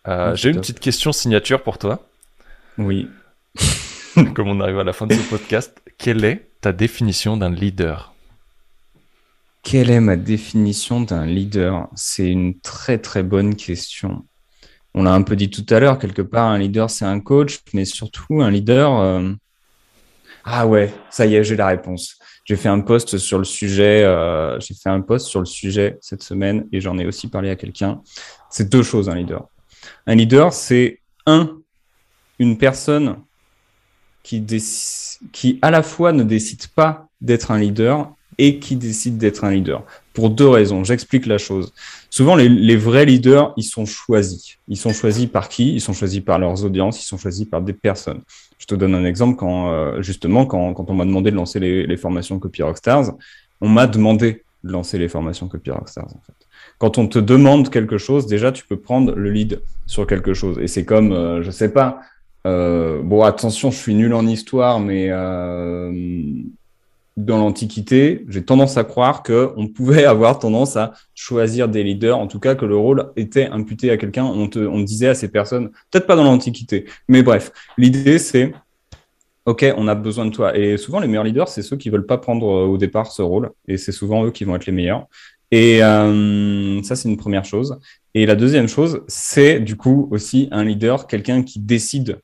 [0.07, 0.63] Euh, Ouais, j'ai une top.
[0.63, 2.07] petite question signature pour toi,
[2.77, 3.09] Oui.
[4.35, 5.81] comme on arrive à la fin de ce podcast.
[5.97, 8.13] Quelle est ta définition d'un leader?
[9.63, 11.87] Quelle est ma définition d'un leader?
[11.95, 14.25] C'est une très très bonne question.
[14.95, 17.59] On l'a un peu dit tout à l'heure, quelque part, un leader, c'est un coach,
[17.73, 18.99] mais surtout un leader...
[18.99, 19.31] euh,
[20.43, 22.17] Ah ouais, ça y est, j'ai la réponse.
[22.45, 25.97] J'ai fait un post sur le sujet, euh, j'ai fait un post sur le sujet
[26.01, 28.01] cette semaine et j'en ai aussi parlé à quelqu'un.
[28.49, 29.47] C'est deux choses, un leader.
[30.07, 31.57] Un leader, c'est un,
[32.39, 33.17] une personne
[34.23, 34.43] qui,
[35.31, 39.51] qui à la fois ne décide pas d'être un leader et qui décide d'être un
[39.51, 39.83] leader.
[40.13, 40.83] Pour deux raisons.
[40.83, 41.71] J'explique la chose.
[42.09, 44.57] Souvent, les, les vrais leaders, ils sont choisis.
[44.67, 45.73] Ils sont choisis par qui?
[45.73, 48.21] Ils sont choisis par leurs audiences, ils sont choisis par des personnes.
[48.61, 51.59] Je te donne un exemple quand, euh, justement, quand, quand on m'a demandé de lancer
[51.59, 53.13] les, formations Copy Rockstars,
[53.59, 56.47] on m'a demandé de lancer les formations Copy Rockstars, en fait.
[56.77, 60.59] Quand on te demande quelque chose, déjà, tu peux prendre le lead sur quelque chose.
[60.59, 62.01] Et c'est comme, euh, je sais pas,
[62.45, 65.91] euh, bon, attention, je suis nul en histoire, mais euh,
[67.17, 72.27] dans l'Antiquité, j'ai tendance à croire qu'on pouvait avoir tendance à choisir des leaders, en
[72.27, 74.25] tout cas que le rôle était imputé à quelqu'un.
[74.25, 78.53] On, te, on disait à ces personnes, peut-être pas dans l'Antiquité, mais bref, l'idée c'est,
[79.45, 80.57] ok, on a besoin de toi.
[80.57, 83.21] Et souvent, les meilleurs leaders, c'est ceux qui veulent pas prendre euh, au départ ce
[83.21, 85.07] rôle, et c'est souvent eux qui vont être les meilleurs.
[85.51, 87.77] Et euh, ça, c'est une première chose.
[88.13, 92.21] Et la deuxième chose, c'est du coup aussi un leader, quelqu'un qui décide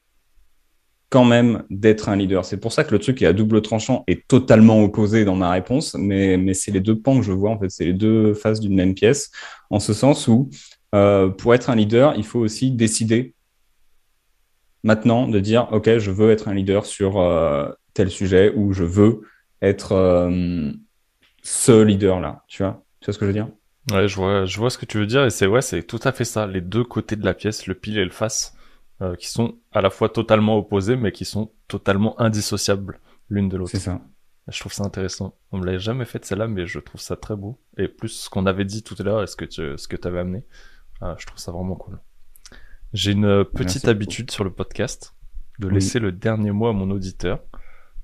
[1.10, 2.44] quand même d'être un leader.
[2.44, 5.52] C'est pour ça que le truc est à double tranchant est totalement opposé dans ma
[5.52, 8.34] réponse, mais, mais c'est les deux pans que je vois, en fait, c'est les deux
[8.34, 9.32] faces d'une même pièce,
[9.70, 10.50] en ce sens où
[10.96, 13.36] euh, pour être un leader, il faut aussi décider
[14.84, 18.84] maintenant de dire, OK, je veux être un leader sur euh, tel sujet, ou je
[18.84, 19.22] veux
[19.62, 20.72] être euh,
[21.42, 22.84] ce leader-là, tu vois?
[23.00, 23.48] Tu vois ce que je veux dire?
[23.92, 26.00] Ouais, je vois, je vois ce que tu veux dire et c'est ouais, c'est tout
[26.04, 26.46] à fait ça.
[26.46, 28.57] Les deux côtés de la pièce, le pile et le face,
[29.02, 33.58] euh, qui sont à la fois totalement opposés, mais qui sont totalement indissociables l'une de
[33.58, 33.72] l'autre.
[33.72, 34.02] C'est ça.
[34.48, 35.36] Je trouve ça intéressant.
[35.52, 37.60] On me l'a jamais fait celle-là, mais je trouve ça très beau.
[37.78, 40.08] Et plus ce qu'on avait dit tout à l'heure et ce que tu, ce que
[40.08, 40.46] avais amené,
[41.04, 42.00] euh, je trouve ça vraiment cool.
[42.94, 45.14] J'ai une petite Merci habitude sur le podcast
[45.60, 45.74] de Oui.
[45.76, 47.44] laisser le dernier mot à mon auditeur.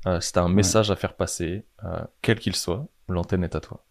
[0.06, 3.86] Euh, si un message à faire passer, euh, quel qu'il soit, l'antenne est à toi.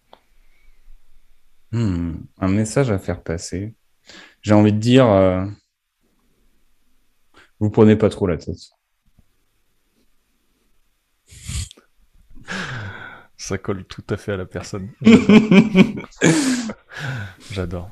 [1.73, 3.75] Hmm, un message à faire passer.
[4.43, 5.47] J'ai envie de dire, euh,
[7.63, 8.59] vous prenez pas trop la tête.
[13.37, 14.89] Ça colle tout à fait à la personne.
[17.53, 17.89] J'adore.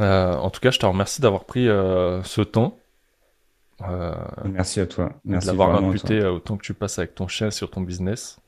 [0.00, 2.76] Euh, en tout cas, je te remercie d'avoir pris euh, ce temps,
[3.88, 4.12] euh,
[4.44, 5.12] Merci à toi.
[5.24, 6.32] Merci à imputé toi.
[6.32, 8.40] au temps que tu passes avec ton chien sur ton business.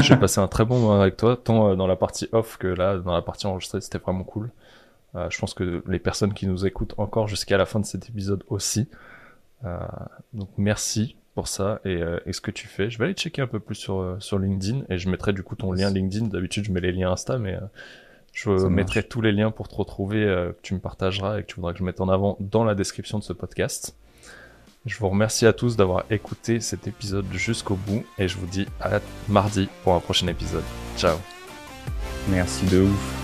[0.00, 2.98] J'ai passé un très bon moment avec toi, tant dans la partie off que là,
[2.98, 4.50] dans la partie enregistrée, c'était vraiment cool.
[5.14, 8.42] Je pense que les personnes qui nous écoutent encore jusqu'à la fin de cet épisode
[8.48, 8.88] aussi.
[9.64, 9.78] Euh,
[10.32, 12.90] donc merci pour ça et, euh, et ce que tu fais.
[12.90, 15.42] Je vais aller checker un peu plus sur, euh, sur LinkedIn et je mettrai du
[15.42, 16.26] coup ton lien LinkedIn.
[16.26, 17.60] D'habitude, je mets les liens Insta, mais euh,
[18.32, 19.08] je Ça mettrai marche.
[19.08, 21.72] tous les liens pour te retrouver, euh, que tu me partageras et que tu voudras
[21.72, 23.96] que je mette en avant dans la description de ce podcast.
[24.84, 28.66] Je vous remercie à tous d'avoir écouté cet épisode jusqu'au bout et je vous dis
[28.80, 28.98] à
[29.28, 30.64] mardi pour un prochain épisode.
[30.96, 31.16] Ciao
[32.28, 33.21] Merci de ouf.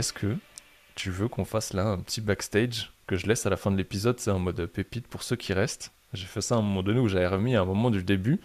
[0.00, 0.34] Est-ce que
[0.94, 3.76] tu veux qu'on fasse là un petit backstage que je laisse à la fin de
[3.76, 5.92] l'épisode C'est en mode pépite pour ceux qui restent.
[6.14, 8.40] J'ai fait ça à un moment donné où j'avais remis à un moment du début.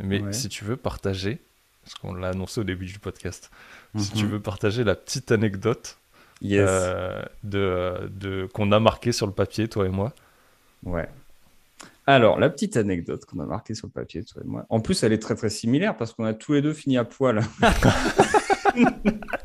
[0.00, 0.34] Mais Ouais.
[0.34, 1.38] si tu veux partager,
[1.82, 3.50] parce qu'on l'a annoncé au début du podcast,
[3.96, 4.32] si tu Mhm.
[4.32, 5.96] veux partager la petite anecdote
[6.42, 6.66] Yes.
[6.68, 10.12] euh, de, de, qu'on a marqué sur le papier, toi et moi.
[10.84, 11.08] Ouais.
[12.06, 14.66] Alors, la petite anecdote qu'on a marquée sur le papier, toi et moi.
[14.68, 17.04] En plus, elle est très très similaire parce qu'on a tous les deux fini à
[17.04, 17.40] poil.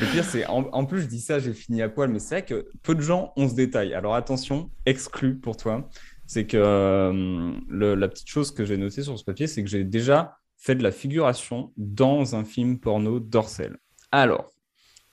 [0.00, 2.44] Le pire, c'est en, plus, je dis ça, j'ai fini à poil, mais c'est vrai
[2.44, 3.94] que peu de gens ont ce détail.
[3.94, 5.88] Alors attention, exclu pour toi,
[6.26, 9.84] c'est que euh, la petite chose que j'ai notée sur ce papier, c'est que j'ai
[9.84, 13.76] déjà fait de la figuration dans un film porno d'Orcel.
[14.12, 14.52] Alors,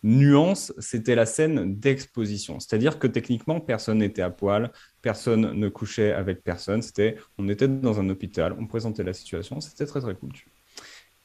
[0.03, 2.59] nuance, c'était la scène d'exposition.
[2.59, 4.71] C'est-à-dire que techniquement, personne n'était à poil,
[5.01, 6.83] personne ne couchait avec personne.
[6.83, 10.31] C'était, on était dans un hôpital, on présentait la situation, c'était très très cool.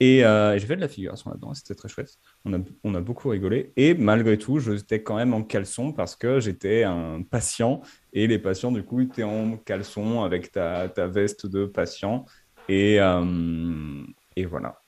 [0.02, 2.18] Et euh, j'ai fait de la figuration là-dedans, c'était très chouette.
[2.46, 3.70] On a, on a beaucoup rigolé.
[3.76, 7.82] Et malgré tout, j'étais quand même en caleçon parce que j'étais un patient.
[8.14, 12.24] Et les patients, du coup, étaient en caleçon avec ta, ta veste de patient.
[12.70, 14.02] Et, euh,
[14.36, 14.80] et voilà.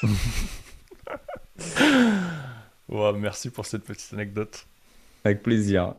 [2.88, 4.68] wow, merci pour cette petite anecdote.
[5.24, 5.96] Avec plaisir.